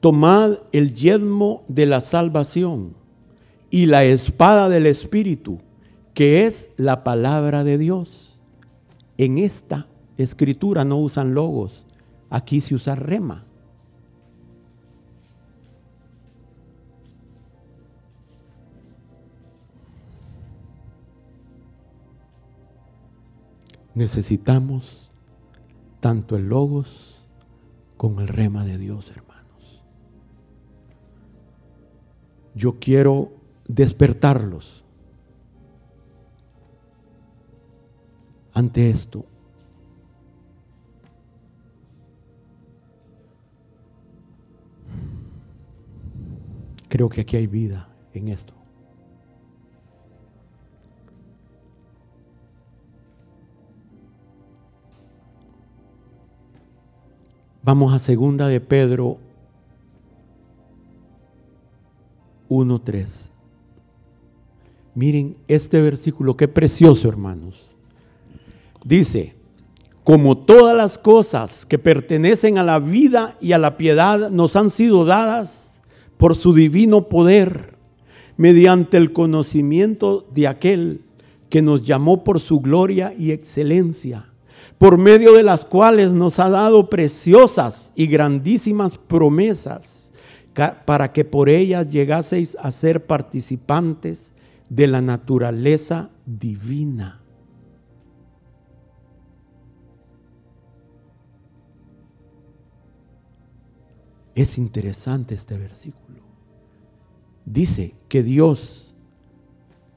Tomad 0.00 0.56
el 0.72 0.94
yelmo 0.94 1.64
de 1.68 1.84
la 1.84 2.00
salvación 2.00 2.94
y 3.68 3.84
la 3.84 4.04
espada 4.04 4.70
del 4.70 4.86
Espíritu, 4.86 5.58
que 6.14 6.46
es 6.46 6.70
la 6.78 7.04
palabra 7.04 7.62
de 7.62 7.76
Dios 7.76 8.29
en 9.20 9.36
esta 9.36 9.84
escritura 10.16 10.82
no 10.86 10.96
usan 10.96 11.34
logos, 11.34 11.84
aquí 12.30 12.62
se 12.62 12.74
usa 12.74 12.94
rema. 12.94 13.44
Necesitamos 23.94 25.10
tanto 26.00 26.36
el 26.36 26.48
logos 26.48 27.26
como 27.98 28.22
el 28.22 28.28
rema 28.28 28.64
de 28.64 28.78
Dios, 28.78 29.10
hermanos. 29.10 29.84
Yo 32.54 32.78
quiero 32.80 33.34
despertarlos 33.68 34.79
ante 38.52 38.90
esto. 38.90 39.24
Creo 46.88 47.08
que 47.08 47.20
aquí 47.20 47.36
hay 47.36 47.46
vida 47.46 47.88
en 48.12 48.28
esto. 48.28 48.52
Vamos 57.62 57.92
a 57.92 57.98
segunda 57.98 58.48
de 58.48 58.60
Pedro 58.60 59.18
1.3. 62.48 63.30
Miren 64.94 65.36
este 65.46 65.80
versículo, 65.80 66.36
qué 66.36 66.48
precioso 66.48 67.08
hermanos. 67.08 67.70
Dice, 68.84 69.36
como 70.04 70.38
todas 70.38 70.76
las 70.76 70.98
cosas 70.98 71.66
que 71.66 71.78
pertenecen 71.78 72.58
a 72.58 72.64
la 72.64 72.78
vida 72.78 73.36
y 73.40 73.52
a 73.52 73.58
la 73.58 73.76
piedad 73.76 74.30
nos 74.30 74.56
han 74.56 74.70
sido 74.70 75.04
dadas 75.04 75.82
por 76.16 76.36
su 76.36 76.54
divino 76.54 77.08
poder, 77.08 77.76
mediante 78.36 78.96
el 78.96 79.12
conocimiento 79.12 80.26
de 80.32 80.48
aquel 80.48 81.04
que 81.48 81.62
nos 81.62 81.82
llamó 81.82 82.24
por 82.24 82.40
su 82.40 82.60
gloria 82.60 83.14
y 83.18 83.32
excelencia 83.32 84.30
por 84.80 84.96
medio 84.96 85.34
de 85.34 85.42
las 85.42 85.66
cuales 85.66 86.14
nos 86.14 86.38
ha 86.38 86.48
dado 86.48 86.88
preciosas 86.88 87.92
y 87.96 88.06
grandísimas 88.06 88.96
promesas, 88.96 90.10
para 90.86 91.12
que 91.12 91.26
por 91.26 91.50
ellas 91.50 91.86
llegaseis 91.90 92.56
a 92.58 92.72
ser 92.72 93.04
participantes 93.04 94.32
de 94.70 94.86
la 94.86 95.02
naturaleza 95.02 96.08
divina. 96.24 97.19
Es 104.40 104.56
interesante 104.56 105.34
este 105.34 105.58
versículo. 105.58 106.22
Dice 107.44 107.94
que 108.08 108.22
Dios 108.22 108.94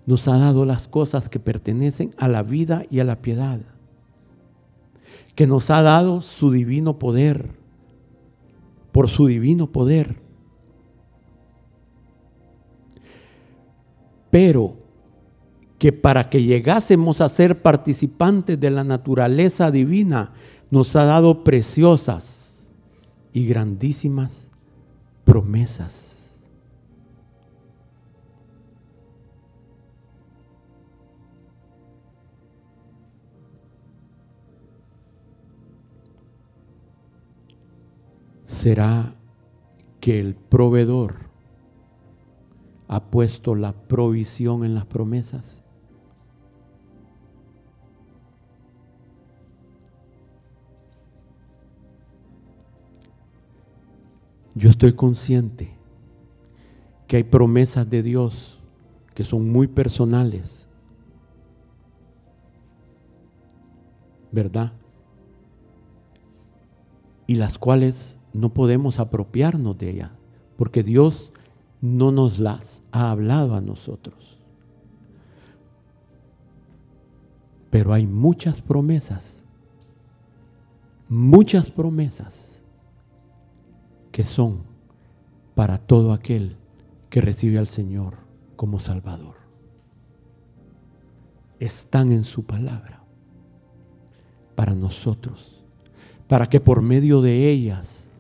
nos 0.06 0.28
ha 0.28 0.38
dado 0.38 0.66
las 0.66 0.90
cosas 0.90 1.30
que 1.30 1.40
pertenecen 1.40 2.14
a 2.18 2.28
la 2.28 2.44
vida 2.44 2.84
y 2.90 3.00
a 3.00 3.06
la 3.06 3.22
piedad 3.22 3.62
que 5.34 5.48
nos 5.48 5.70
ha 5.70 5.82
dado 5.82 6.20
su 6.20 6.52
divino 6.52 7.00
poder, 7.00 7.52
por 8.92 9.10
su 9.10 9.28
divino 9.28 9.72
poder. 9.72 10.18
Pero 14.30 14.76
que 15.80 15.94
para 15.94 16.30
que 16.30 16.44
llegásemos 16.44 17.22
a 17.22 17.30
ser 17.30 17.62
participantes 17.62 18.60
de 18.60 18.72
la 18.72 18.84
naturaleza 18.84 19.72
divina, 19.72 20.34
nos 20.70 20.98
ha 20.98 21.06
dado 21.06 21.46
preciosas 21.46 22.53
y 23.34 23.48
grandísimas 23.48 24.52
promesas. 25.26 26.24
¿Será 38.44 39.16
que 40.00 40.20
el 40.20 40.36
proveedor 40.36 41.16
ha 42.88 43.10
puesto 43.10 43.56
la 43.56 43.74
provisión 43.74 44.64
en 44.64 44.76
las 44.76 44.86
promesas? 44.86 45.63
Yo 54.56 54.70
estoy 54.70 54.94
consciente 54.94 55.74
que 57.08 57.18
hay 57.18 57.24
promesas 57.24 57.90
de 57.90 58.04
Dios 58.04 58.60
que 59.16 59.24
son 59.24 59.50
muy 59.50 59.68
personales, 59.68 60.68
¿verdad? 64.32 64.74
Y 67.26 67.36
las 67.36 67.58
cuales 67.58 68.20
no 68.32 68.54
podemos 68.54 69.00
apropiarnos 69.00 69.78
de 69.78 69.90
ella, 69.90 70.12
porque 70.56 70.84
Dios 70.84 71.32
no 71.82 72.12
nos 72.12 72.40
las 72.40 72.84
ha 72.92 73.12
hablado 73.12 73.56
a 73.56 73.62
nosotros. 73.62 74.40
Pero 77.72 77.92
hay 77.92 78.06
muchas 78.06 78.62
promesas, 78.62 79.46
muchas 81.10 81.72
promesas 81.72 82.53
que 84.14 84.24
son 84.24 84.62
para 85.56 85.80
todo 85.80 86.14
aquel 86.14 86.56
que 87.10 87.20
recibe 87.20 87.58
al 87.58 87.68
Señor 87.68 88.20
como 88.56 88.80
Salvador. 88.80 89.36
Están 91.60 92.12
en 92.12 92.24
su 92.24 92.44
palabra 92.44 93.04
para 94.56 94.76
nosotros, 94.76 95.66
para 96.28 96.48
que 96.48 96.60
por 96.60 96.84
medio 96.84 97.22
de 97.22 97.50
ellas 97.50 98.12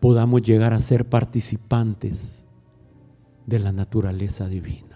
podamos 0.00 0.42
llegar 0.42 0.74
a 0.74 0.80
ser 0.80 1.08
participantes 1.08 2.44
de 3.46 3.60
la 3.60 3.70
naturaleza 3.70 4.48
divina. 4.48 4.87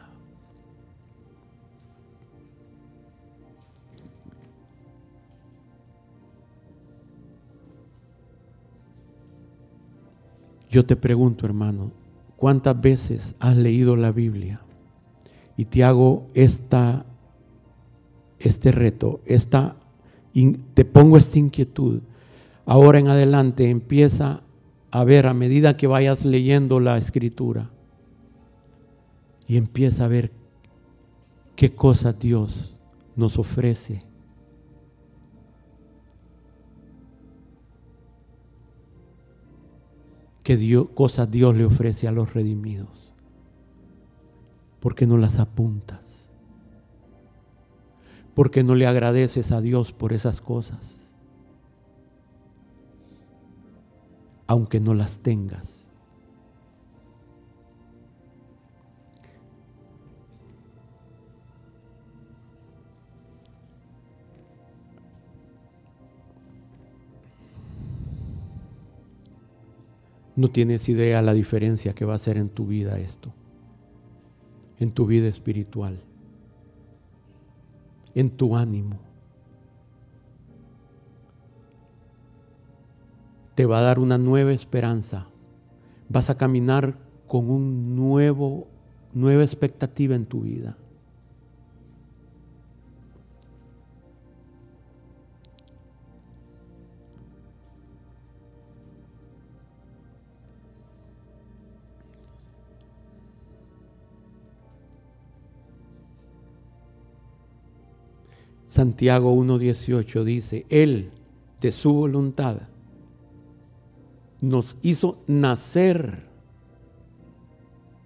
Yo 10.73 10.87
te 10.87 10.97
pregunto, 10.97 11.45
hermano, 11.45 11.93
¿cuántas 12.39 12.81
veces 12.81 13.37
has 13.41 13.55
leído 13.59 13.95
la 13.95 14.11
Biblia? 14.11 14.63
Y 15.55 15.67
te 15.67 15.85
hago 15.85 16.27
esta, 16.33 17.05
este 18.39 18.73
reto, 18.73 19.21
esta, 19.27 19.77
te 20.73 20.85
pongo 20.87 21.19
esta 21.19 21.39
inquietud. 21.39 22.01
Ahora 22.65 22.99
en 22.99 23.09
adelante 23.09 23.69
empieza 23.69 24.45
a 24.91 25.05
ver 25.05 25.27
a 25.27 25.35
medida 25.35 25.77
que 25.77 25.87
vayas 25.87 26.25
leyendo 26.25 26.81
la 26.81 26.97
escritura 26.97 27.71
y 29.47 29.59
empieza 29.59 30.07
a 30.07 30.09
ver 30.09 30.33
qué 31.55 31.75
cosas 31.75 32.19
Dios 32.19 32.79
nos 33.15 33.39
ofrece. 33.39 34.07
Qué 40.43 40.57
Dios, 40.57 40.89
cosas 40.95 41.31
Dios 41.31 41.57
le 41.57 41.65
ofrece 41.65 42.09
a 42.09 42.13
los 42.13 42.35
redimidos. 42.35 43.13
Porque 44.81 45.07
no 45.07 45.17
las 45.17 45.39
apuntas. 45.39 46.33
Porque 48.35 48.65
no 48.65 48.75
le 48.75 48.87
agradeces 48.87 49.53
a 49.53 49.61
Dios 49.61 49.93
por 49.93 50.13
esas 50.13 50.41
cosas. 50.41 51.03
aunque 54.53 54.81
no 54.81 54.93
las 54.93 55.21
tengas. 55.21 55.82
No 70.35 70.51
tienes 70.51 70.89
idea 70.89 71.23
la 71.23 71.35
diferencia 71.35 71.95
que 71.95 72.05
va 72.05 72.15
a 72.15 72.17
hacer 72.17 72.37
en 72.37 72.49
tu 72.49 72.67
vida 72.67 72.99
esto, 72.99 73.33
en 74.79 74.93
tu 74.93 75.07
vida 75.07 75.29
espiritual, 75.29 76.01
en 78.15 78.31
tu 78.31 78.57
ánimo. 78.57 79.13
te 83.55 83.67
va 83.67 83.79
a 83.79 83.83
dar 83.83 83.99
una 83.99 84.19
nueva 84.19 84.53
esperanza. 84.53 85.27
Vas 86.09 86.31
a 86.31 86.37
caminar 86.37 86.99
con 87.27 87.49
un 87.51 87.97
nuevo, 87.97 88.69
nueva 89.13 89.43
expectativa 89.43 90.15
en 90.15 90.27
tu 90.27 90.43
vida. 90.43 90.77
Santiago 108.73 109.35
1.18 109.35 110.25
dice, 110.25 110.65
Él, 110.71 111.11
de 111.61 111.73
su 111.73 111.93
voluntad, 111.93 112.57
nos 114.41 114.79
hizo 114.81 115.19
nacer 115.27 116.23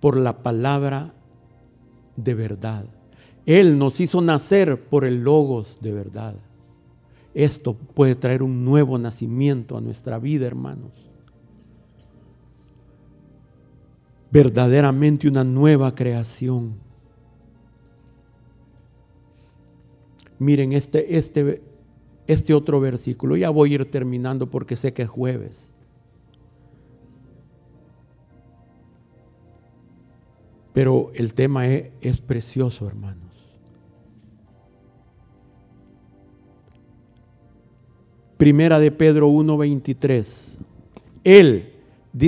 por 0.00 0.16
la 0.16 0.42
palabra 0.42 1.14
de 2.16 2.34
verdad. 2.34 2.86
Él 3.46 3.78
nos 3.78 4.00
hizo 4.00 4.20
nacer 4.20 4.88
por 4.88 5.04
el 5.04 5.22
logos 5.22 5.78
de 5.82 5.92
verdad. 5.92 6.34
Esto 7.32 7.74
puede 7.74 8.16
traer 8.16 8.42
un 8.42 8.64
nuevo 8.64 8.98
nacimiento 8.98 9.76
a 9.76 9.80
nuestra 9.80 10.18
vida, 10.18 10.48
hermanos. 10.48 11.06
verdaderamente 14.36 15.28
una 15.28 15.44
nueva 15.44 15.94
creación. 15.94 16.85
Miren 20.38 20.72
este, 20.72 21.16
este, 21.16 21.62
este 22.26 22.54
otro 22.54 22.80
versículo. 22.80 23.36
Ya 23.36 23.50
voy 23.50 23.72
a 23.72 23.74
ir 23.76 23.90
terminando 23.90 24.50
porque 24.50 24.76
sé 24.76 24.92
que 24.92 25.02
es 25.02 25.08
jueves. 25.08 25.72
Pero 30.72 31.10
el 31.14 31.32
tema 31.32 31.66
es, 31.68 31.90
es 32.02 32.20
precioso, 32.20 32.86
hermanos. 32.86 33.26
Primera 38.36 38.78
de 38.78 38.90
Pedro 38.92 39.30
1.23. 39.30 40.58
Él, 41.24 41.72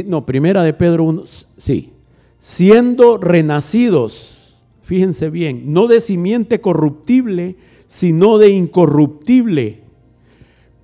no, 0.07 0.25
primera 0.27 0.63
de 0.63 0.73
Pedro 0.73 1.05
1, 1.05 1.25
sí, 1.59 1.93
siendo 2.39 3.19
renacidos, 3.19 4.63
fíjense 4.83 5.31
bien, 5.31 5.73
no 5.73 5.87
de 5.87 6.01
simiente 6.01 6.61
corruptible, 6.61 7.57
sino 7.89 8.39
de 8.39 8.51
incorruptible, 8.51 9.83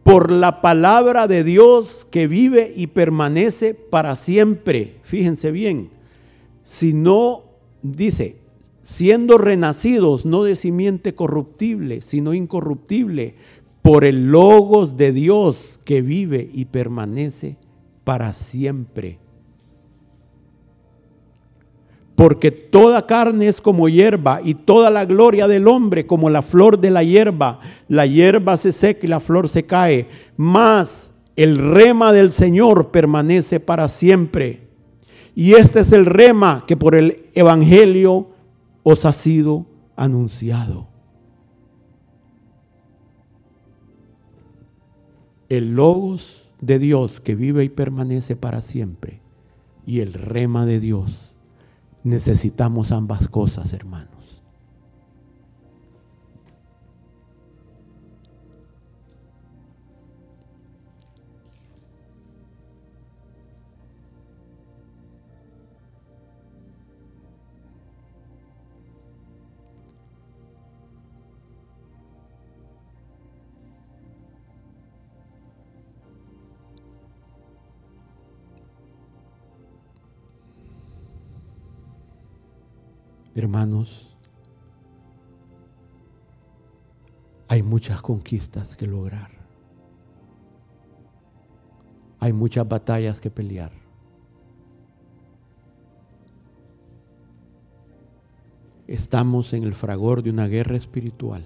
por 0.02 0.30
la 0.30 0.60
palabra 0.60 1.28
de 1.28 1.44
Dios 1.44 2.06
que 2.10 2.26
vive 2.26 2.72
y 2.74 2.88
permanece 2.88 3.74
para 3.74 4.16
siempre. 4.16 4.96
Fíjense 5.02 5.50
bien, 5.50 5.90
sino, 6.62 7.44
dice, 7.82 8.36
siendo 8.82 9.38
renacidos, 9.38 10.26
no 10.26 10.44
de 10.44 10.56
simiente 10.56 11.14
corruptible, 11.14 12.00
sino 12.00 12.34
incorruptible, 12.34 13.36
por 13.80 14.04
el 14.04 14.30
logos 14.30 14.96
de 14.96 15.12
Dios 15.12 15.80
que 15.84 16.00
vive 16.00 16.50
y 16.52 16.66
permanece 16.66 17.58
para 18.02 18.32
siempre. 18.32 19.18
Porque 22.14 22.50
toda 22.50 23.06
carne 23.06 23.48
es 23.48 23.60
como 23.60 23.88
hierba 23.88 24.40
y 24.42 24.54
toda 24.54 24.90
la 24.90 25.04
gloria 25.04 25.48
del 25.48 25.66
hombre 25.66 26.06
como 26.06 26.30
la 26.30 26.42
flor 26.42 26.78
de 26.78 26.90
la 26.90 27.02
hierba. 27.02 27.58
La 27.88 28.06
hierba 28.06 28.56
se 28.56 28.72
seca 28.72 29.06
y 29.06 29.08
la 29.08 29.20
flor 29.20 29.48
se 29.48 29.64
cae, 29.64 30.08
mas 30.36 31.12
el 31.34 31.58
rema 31.58 32.12
del 32.12 32.30
Señor 32.30 32.90
permanece 32.90 33.58
para 33.58 33.88
siempre. 33.88 34.68
Y 35.34 35.54
este 35.54 35.80
es 35.80 35.92
el 35.92 36.06
rema 36.06 36.64
que 36.66 36.76
por 36.76 36.94
el 36.94 37.22
Evangelio 37.34 38.28
os 38.84 39.04
ha 39.04 39.12
sido 39.12 39.66
anunciado. 39.96 40.94
el 45.48 45.74
logos 45.74 46.50
de 46.60 46.78
Dios 46.78 47.20
que 47.20 47.34
vive 47.34 47.64
y 47.64 47.68
permanece 47.68 48.36
para 48.36 48.62
siempre 48.62 49.20
y 49.86 50.00
el 50.00 50.12
rema 50.12 50.66
de 50.66 50.80
Dios. 50.80 51.33
Necesitamos 52.04 52.92
ambas 52.92 53.28
cosas, 53.28 53.72
hermano. 53.72 54.13
Hermanos, 83.36 84.16
hay 87.48 87.64
muchas 87.64 88.00
conquistas 88.00 88.76
que 88.76 88.86
lograr. 88.86 89.32
Hay 92.20 92.32
muchas 92.32 92.68
batallas 92.68 93.20
que 93.20 93.30
pelear. 93.30 93.72
Estamos 98.86 99.52
en 99.52 99.64
el 99.64 99.74
fragor 99.74 100.22
de 100.22 100.30
una 100.30 100.46
guerra 100.46 100.76
espiritual. 100.76 101.44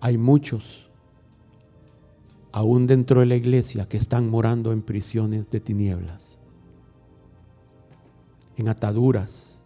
Hay 0.00 0.18
muchos, 0.18 0.90
aún 2.52 2.86
dentro 2.86 3.20
de 3.20 3.26
la 3.26 3.36
iglesia, 3.36 3.88
que 3.88 3.96
están 3.96 4.28
morando 4.28 4.72
en 4.72 4.82
prisiones 4.82 5.48
de 5.48 5.60
tinieblas 5.60 6.39
en 8.60 8.68
ataduras. 8.68 9.64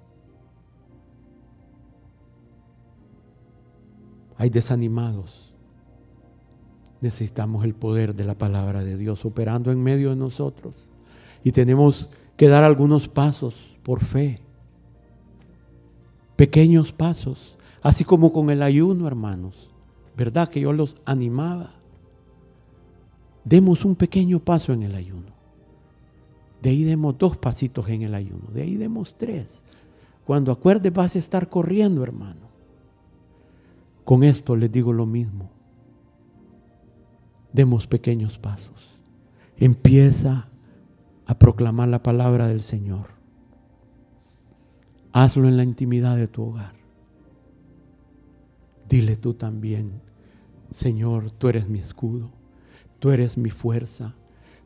Hay 4.37 4.51
desanimados. 4.51 5.53
Necesitamos 7.01 7.65
el 7.65 7.75
poder 7.75 8.15
de 8.15 8.25
la 8.25 8.37
palabra 8.37 8.83
de 8.83 8.97
Dios 8.97 9.25
operando 9.25 9.71
en 9.71 9.83
medio 9.83 10.11
de 10.11 10.17
nosotros. 10.17 10.91
Y 11.43 11.53
tenemos 11.53 12.09
que 12.37 12.49
dar 12.49 12.65
algunos 12.65 13.09
pasos 13.09 13.77
por 13.83 14.03
fe. 14.03 14.41
Pequeños 16.37 16.93
pasos. 16.93 17.59
Así 17.83 18.05
como 18.05 18.33
con 18.33 18.49
el 18.49 18.63
ayuno, 18.63 19.07
hermanos. 19.07 19.71
¿Verdad 20.17 20.49
que 20.49 20.61
yo 20.61 20.73
los 20.73 20.97
animaba? 21.05 21.75
Demos 23.45 23.85
un 23.85 23.95
pequeño 23.95 24.41
paso 24.41 24.73
en 24.73 24.85
el 24.85 24.95
ayuno. 24.95 25.34
De 26.65 26.71
ahí 26.71 26.83
demos 26.83 27.19
dos 27.19 27.37
pasitos 27.37 27.87
en 27.91 28.01
el 28.01 28.15
ayuno. 28.15 28.49
De 28.51 28.63
ahí 28.63 28.77
demos 28.77 29.19
tres. 29.19 29.63
Cuando 30.25 30.51
acuerdes 30.51 30.95
vas 30.95 31.15
a 31.15 31.19
estar 31.19 31.51
corriendo, 31.51 32.03
hermano. 32.03 32.49
Con 34.03 34.25
esto 34.25 34.57
les 34.57 34.73
digo 34.73 34.91
lo 34.95 35.05
mismo. 35.05 35.51
Demos 37.53 37.87
pequeños 37.87 38.39
pasos. 38.39 38.99
Empieza 39.59 40.49
a 41.27 41.39
proclamar 41.39 41.91
la 41.91 42.03
palabra 42.03 42.49
del 42.49 42.63
Señor. 42.63 43.09
Hazlo 45.13 45.49
en 45.49 45.59
la 45.59 45.65
intimidad 45.65 46.17
de 46.17 46.29
tu 46.29 46.45
hogar. 46.45 46.73
Dile 48.89 49.17
tú 49.17 49.35
también, 49.35 50.01
Señor, 50.71 51.31
tú 51.31 51.51
eres 51.51 51.69
mi 51.69 51.79
escudo, 51.79 52.31
tú 53.01 53.11
eres 53.11 53.37
mi 53.37 53.51
fuerza, 53.51 54.15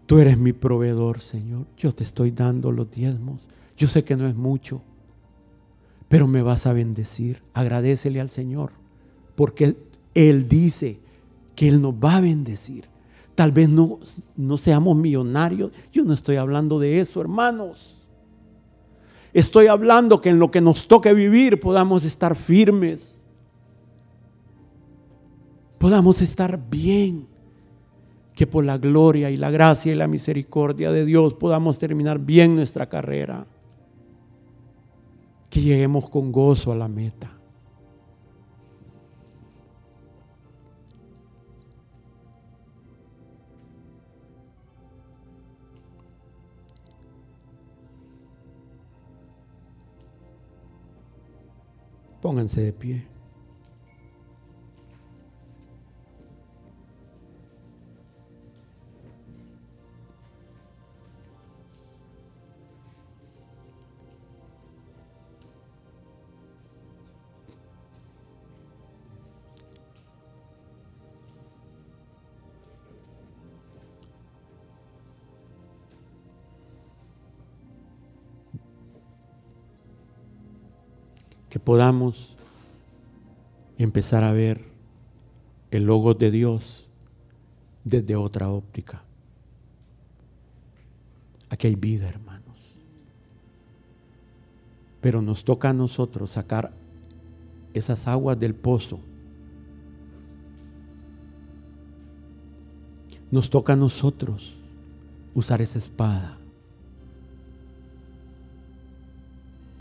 Tú 0.08 0.18
eres 0.18 0.38
mi 0.38 0.54
proveedor, 0.54 1.20
Señor. 1.20 1.66
Yo 1.76 1.94
te 1.94 2.02
estoy 2.02 2.30
dando 2.30 2.72
los 2.72 2.90
diezmos. 2.90 3.46
Yo 3.76 3.88
sé 3.88 4.04
que 4.04 4.16
no 4.16 4.26
es 4.26 4.34
mucho, 4.34 4.80
pero 6.08 6.26
me 6.26 6.40
vas 6.40 6.66
a 6.66 6.72
bendecir. 6.72 7.42
Agradecele 7.52 8.18
al 8.18 8.30
Señor, 8.30 8.70
porque 9.36 9.76
Él 10.14 10.48
dice 10.48 10.98
que 11.54 11.68
Él 11.68 11.82
nos 11.82 11.92
va 11.92 12.16
a 12.16 12.20
bendecir. 12.22 12.86
Tal 13.34 13.52
vez 13.52 13.68
no, 13.68 13.98
no 14.34 14.56
seamos 14.56 14.96
millonarios. 14.96 15.72
Yo 15.92 16.06
no 16.06 16.14
estoy 16.14 16.36
hablando 16.36 16.78
de 16.78 17.00
eso, 17.00 17.20
hermanos. 17.20 17.98
Estoy 19.34 19.66
hablando 19.66 20.22
que 20.22 20.30
en 20.30 20.38
lo 20.38 20.50
que 20.50 20.62
nos 20.62 20.88
toque 20.88 21.12
vivir 21.12 21.60
podamos 21.60 22.06
estar 22.06 22.34
firmes. 22.34 23.16
Podamos 25.76 26.22
estar 26.22 26.58
bien 26.70 27.26
que 28.38 28.46
por 28.46 28.64
la 28.64 28.78
gloria 28.78 29.32
y 29.32 29.36
la 29.36 29.50
gracia 29.50 29.92
y 29.92 29.96
la 29.96 30.06
misericordia 30.06 30.92
de 30.92 31.04
Dios 31.04 31.34
podamos 31.34 31.80
terminar 31.80 32.20
bien 32.20 32.54
nuestra 32.54 32.88
carrera. 32.88 33.48
Que 35.50 35.60
lleguemos 35.60 36.08
con 36.08 36.30
gozo 36.30 36.70
a 36.70 36.76
la 36.76 36.86
meta. 36.86 37.32
Pónganse 52.20 52.60
de 52.60 52.72
pie. 52.72 53.17
Podamos 81.68 82.34
empezar 83.76 84.24
a 84.24 84.32
ver 84.32 84.64
el 85.70 85.84
logo 85.84 86.14
de 86.14 86.30
Dios 86.30 86.88
desde 87.84 88.16
otra 88.16 88.48
óptica. 88.48 89.04
Aquí 91.50 91.66
hay 91.66 91.74
vida, 91.74 92.08
hermanos. 92.08 92.56
Pero 95.02 95.20
nos 95.20 95.44
toca 95.44 95.68
a 95.68 95.72
nosotros 95.74 96.30
sacar 96.30 96.72
esas 97.74 98.08
aguas 98.08 98.40
del 98.40 98.54
pozo. 98.54 99.00
Nos 103.30 103.50
toca 103.50 103.74
a 103.74 103.76
nosotros 103.76 104.54
usar 105.34 105.60
esa 105.60 105.78
espada. 105.78 106.38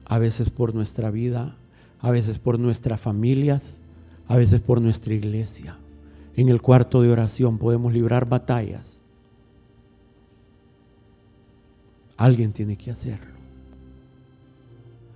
A 0.04 0.20
veces 0.20 0.50
por 0.50 0.76
nuestra 0.76 1.12
vida, 1.12 1.56
a 2.00 2.12
veces 2.12 2.40
por 2.40 2.60
nuestras 2.60 3.00
familias, 3.02 3.82
a 4.28 4.38
veces 4.38 4.62
por 4.62 4.82
nuestra 4.82 5.14
iglesia. 5.14 5.78
En 6.36 6.50
el 6.50 6.62
cuarto 6.62 7.02
de 7.02 7.12
oración 7.12 7.58
podemos 7.58 7.94
librar 7.94 8.30
batallas. 8.30 9.02
Alguien 12.16 12.54
tiene 12.54 12.78
que 12.78 12.92
hacerlo. 12.92 13.38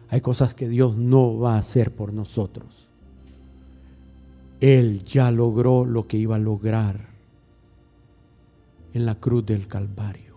Hay 0.10 0.22
cosas 0.22 0.54
que 0.54 0.68
Dios 0.68 0.98
no 0.98 1.38
va 1.38 1.56
a 1.56 1.60
hacer 1.60 1.96
por 1.96 2.12
nosotros. 2.12 2.90
Él 4.60 5.04
ya 5.04 5.32
logró 5.32 5.86
lo 5.86 6.08
que 6.08 6.18
iba 6.18 6.36
a 6.36 6.40
lograr 6.40 7.10
en 8.94 9.06
la 9.06 9.16
cruz 9.16 9.46
del 9.46 9.68
Calvario. 9.68 10.36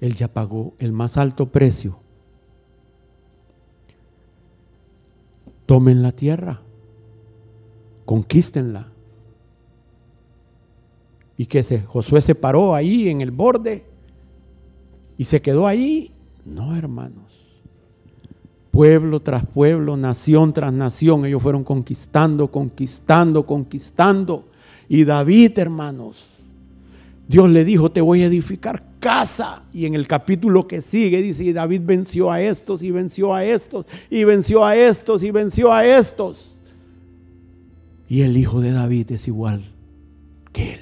Él 0.00 0.14
ya 0.14 0.32
pagó 0.32 0.74
el 0.78 0.92
más 0.92 1.16
alto 1.16 1.50
precio. 1.50 2.00
Tomen 5.68 6.00
la 6.00 6.12
tierra, 6.12 6.62
conquístenla. 8.06 8.88
Y 11.36 11.44
que 11.44 11.62
se, 11.62 11.82
Josué 11.82 12.22
se 12.22 12.34
paró 12.34 12.74
ahí 12.74 13.10
en 13.10 13.20
el 13.20 13.32
borde 13.32 13.84
y 15.18 15.24
se 15.24 15.42
quedó 15.42 15.66
ahí. 15.66 16.10
No, 16.46 16.74
hermanos. 16.74 17.44
Pueblo 18.70 19.20
tras 19.20 19.44
pueblo, 19.44 19.98
nación 19.98 20.54
tras 20.54 20.72
nación, 20.72 21.26
ellos 21.26 21.42
fueron 21.42 21.64
conquistando, 21.64 22.50
conquistando, 22.50 23.44
conquistando. 23.44 24.46
Y 24.88 25.04
David, 25.04 25.58
hermanos, 25.58 26.37
Dios 27.28 27.50
le 27.50 27.64
dijo, 27.66 27.92
te 27.92 28.00
voy 28.00 28.22
a 28.22 28.26
edificar 28.26 28.82
casa. 28.98 29.62
Y 29.74 29.84
en 29.84 29.94
el 29.94 30.08
capítulo 30.08 30.66
que 30.66 30.80
sigue 30.80 31.20
dice, 31.20 31.52
David 31.52 31.82
venció 31.84 32.32
a 32.32 32.40
estos 32.40 32.82
y 32.82 32.90
venció 32.90 33.34
a 33.34 33.44
estos 33.44 33.84
y 34.08 34.24
venció 34.24 34.64
a 34.64 34.74
estos 34.74 35.22
y 35.22 35.30
venció 35.30 35.72
a 35.72 35.84
estos. 35.84 36.56
Y 38.08 38.22
el 38.22 38.38
hijo 38.38 38.62
de 38.62 38.72
David 38.72 39.12
es 39.12 39.28
igual 39.28 39.70
que 40.52 40.74
él. 40.74 40.80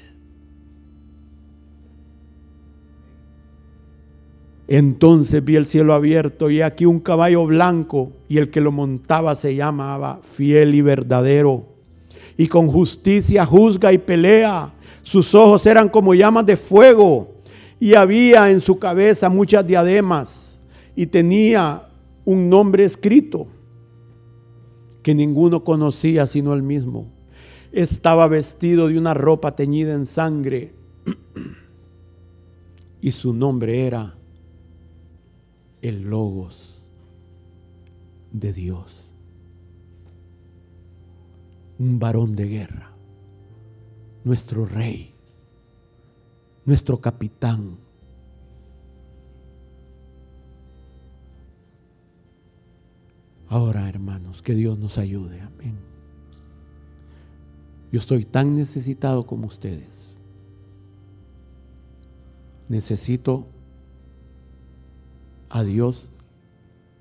Entonces 4.68 5.44
vi 5.44 5.57
el 5.57 5.66
cielo 5.66 5.94
abierto 5.94 6.49
y 6.51 6.62
aquí 6.62 6.86
un 6.86 7.01
caballo 7.01 7.44
blanco 7.47 8.12
y 8.28 8.38
el 8.38 8.51
que 8.51 8.61
lo 8.61 8.70
montaba 8.70 9.34
se 9.34 9.57
llamaba 9.57 10.20
fiel 10.22 10.76
y 10.76 10.80
verdadero. 10.80 11.74
Y 12.36 12.47
con 12.47 12.68
justicia 12.68 13.44
juzga 13.47 13.92
y 13.92 13.99
pelea. 13.99 14.72
Sus 15.07 15.36
ojos 15.36 15.64
eran 15.66 15.88
como 15.88 16.14
llamas 16.14 16.46
de 16.46 16.57
fuego 16.57 17.36
y 17.78 17.94
había 17.94 18.50
en 18.50 18.61
su 18.61 18.80
cabeza 18.80 19.28
muchas 19.28 19.64
diademas 19.64 20.59
y 20.96 21.07
tenía 21.07 21.88
un 22.24 22.50
nombre 22.50 22.84
escrito 22.84 23.46
que 25.04 25.14
ninguno 25.14 25.62
conocía 25.62 26.26
sino 26.26 26.54
él 26.54 26.64
mismo. 26.64 27.07
Estaba 27.70 28.26
vestido 28.26 28.88
de 28.88 28.98
una 28.98 29.14
ropa 29.14 29.54
teñida 29.54 29.94
en 29.94 30.07
sangre 30.07 30.74
y 33.00 33.12
su 33.12 33.32
nombre 33.32 33.86
era 33.86 34.16
el 35.82 36.02
Logos 36.02 36.84
de 38.32 38.52
Dios. 38.52 39.12
Un 41.78 42.00
varón 42.00 42.32
de 42.32 42.48
guerra, 42.48 42.86
nuestro 44.27 44.64
rey, 44.64 45.14
nuestro 46.64 47.01
capitán. 47.01 47.79
Ahora, 53.49 53.89
hermanos, 53.89 54.43
que 54.43 54.55
Dios 54.55 54.81
nos 54.81 54.99
ayude. 54.99 55.41
Amén. 55.43 55.79
Yo 57.93 58.01
estoy 58.01 58.24
tan 58.24 58.57
necesitado 58.57 59.29
como 59.29 59.47
ustedes. 59.47 60.16
Necesito 62.68 63.47
a 65.49 65.62
Dios 65.62 66.11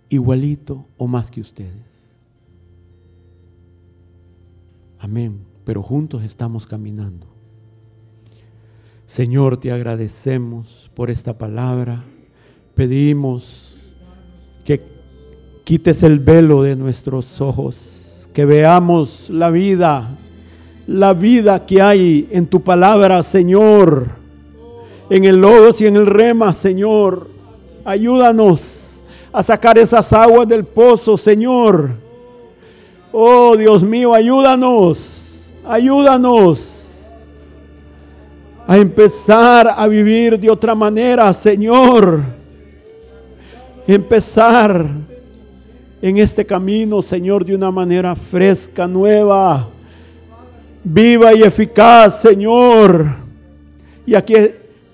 igualito 0.09 0.85
o 0.95 1.07
más 1.07 1.31
que 1.31 1.41
ustedes. 1.41 2.15
Amén. 4.99 5.54
Pero 5.65 5.83
juntos 5.83 6.23
estamos 6.23 6.67
caminando. 6.67 7.27
Señor, 9.05 9.57
te 9.57 9.71
agradecemos 9.71 10.89
por 10.93 11.09
esta 11.09 11.37
palabra. 11.37 12.03
Pedimos 12.73 13.75
que 14.63 14.81
quites 15.63 16.03
el 16.03 16.19
velo 16.19 16.63
de 16.63 16.75
nuestros 16.75 17.41
ojos, 17.41 18.29
que 18.33 18.45
veamos 18.45 19.29
la 19.29 19.49
vida, 19.49 20.17
la 20.87 21.13
vida 21.13 21.65
que 21.65 21.81
hay 21.81 22.27
en 22.31 22.47
tu 22.47 22.61
palabra, 22.61 23.21
Señor, 23.23 24.09
en 25.09 25.23
el 25.25 25.37
logos 25.37 25.81
y 25.81 25.87
en 25.87 25.95
el 25.95 26.05
rema, 26.05 26.53
Señor. 26.53 27.29
Ayúdanos 27.83 29.03
a 29.31 29.43
sacar 29.43 29.77
esas 29.77 30.13
aguas 30.13 30.47
del 30.47 30.63
pozo, 30.63 31.17
Señor. 31.17 31.91
Oh 33.11 33.55
Dios 33.55 33.83
mío, 33.83 34.13
ayúdanos, 34.13 35.24
ayúdanos 35.67 37.05
a 38.67 38.77
empezar 38.77 39.67
a 39.75 39.87
vivir 39.87 40.39
de 40.39 40.49
otra 40.49 40.73
manera, 40.75 41.33
Señor. 41.33 42.23
Empezar 43.87 44.89
en 46.01 46.17
este 46.17 46.45
camino, 46.45 47.01
Señor, 47.01 47.45
de 47.45 47.55
una 47.55 47.71
manera 47.71 48.15
fresca, 48.15 48.87
nueva, 48.87 49.69
viva 50.83 51.33
y 51.33 51.43
eficaz, 51.43 52.21
Señor. 52.21 53.05
Y 54.05 54.15
aquí 54.15 54.35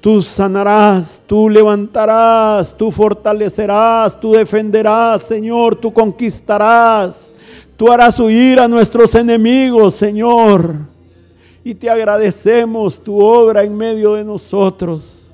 Tú 0.02 0.20
sanarás, 0.20 1.22
tú 1.28 1.48
levantarás, 1.48 2.76
tú 2.76 2.90
fortalecerás, 2.90 4.20
tú 4.20 4.32
defenderás, 4.32 5.22
Señor, 5.22 5.76
tú 5.76 5.94
conquistarás, 5.94 7.32
tú 7.82 7.92
harás 7.92 8.20
huir 8.20 8.60
a 8.60 8.68
nuestros 8.68 9.16
enemigos, 9.16 9.96
Señor. 9.96 10.82
Y 11.64 11.74
te 11.74 11.90
agradecemos 11.90 13.02
tu 13.02 13.20
obra 13.20 13.64
en 13.64 13.76
medio 13.76 14.14
de 14.14 14.24
nosotros. 14.24 15.32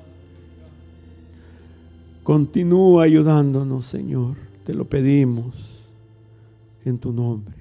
Continúa 2.24 3.04
ayudándonos, 3.04 3.84
Señor. 3.84 4.38
Te 4.64 4.74
lo 4.74 4.86
pedimos 4.86 5.56
en 6.86 6.98
tu 6.98 7.12
nombre. 7.12 7.57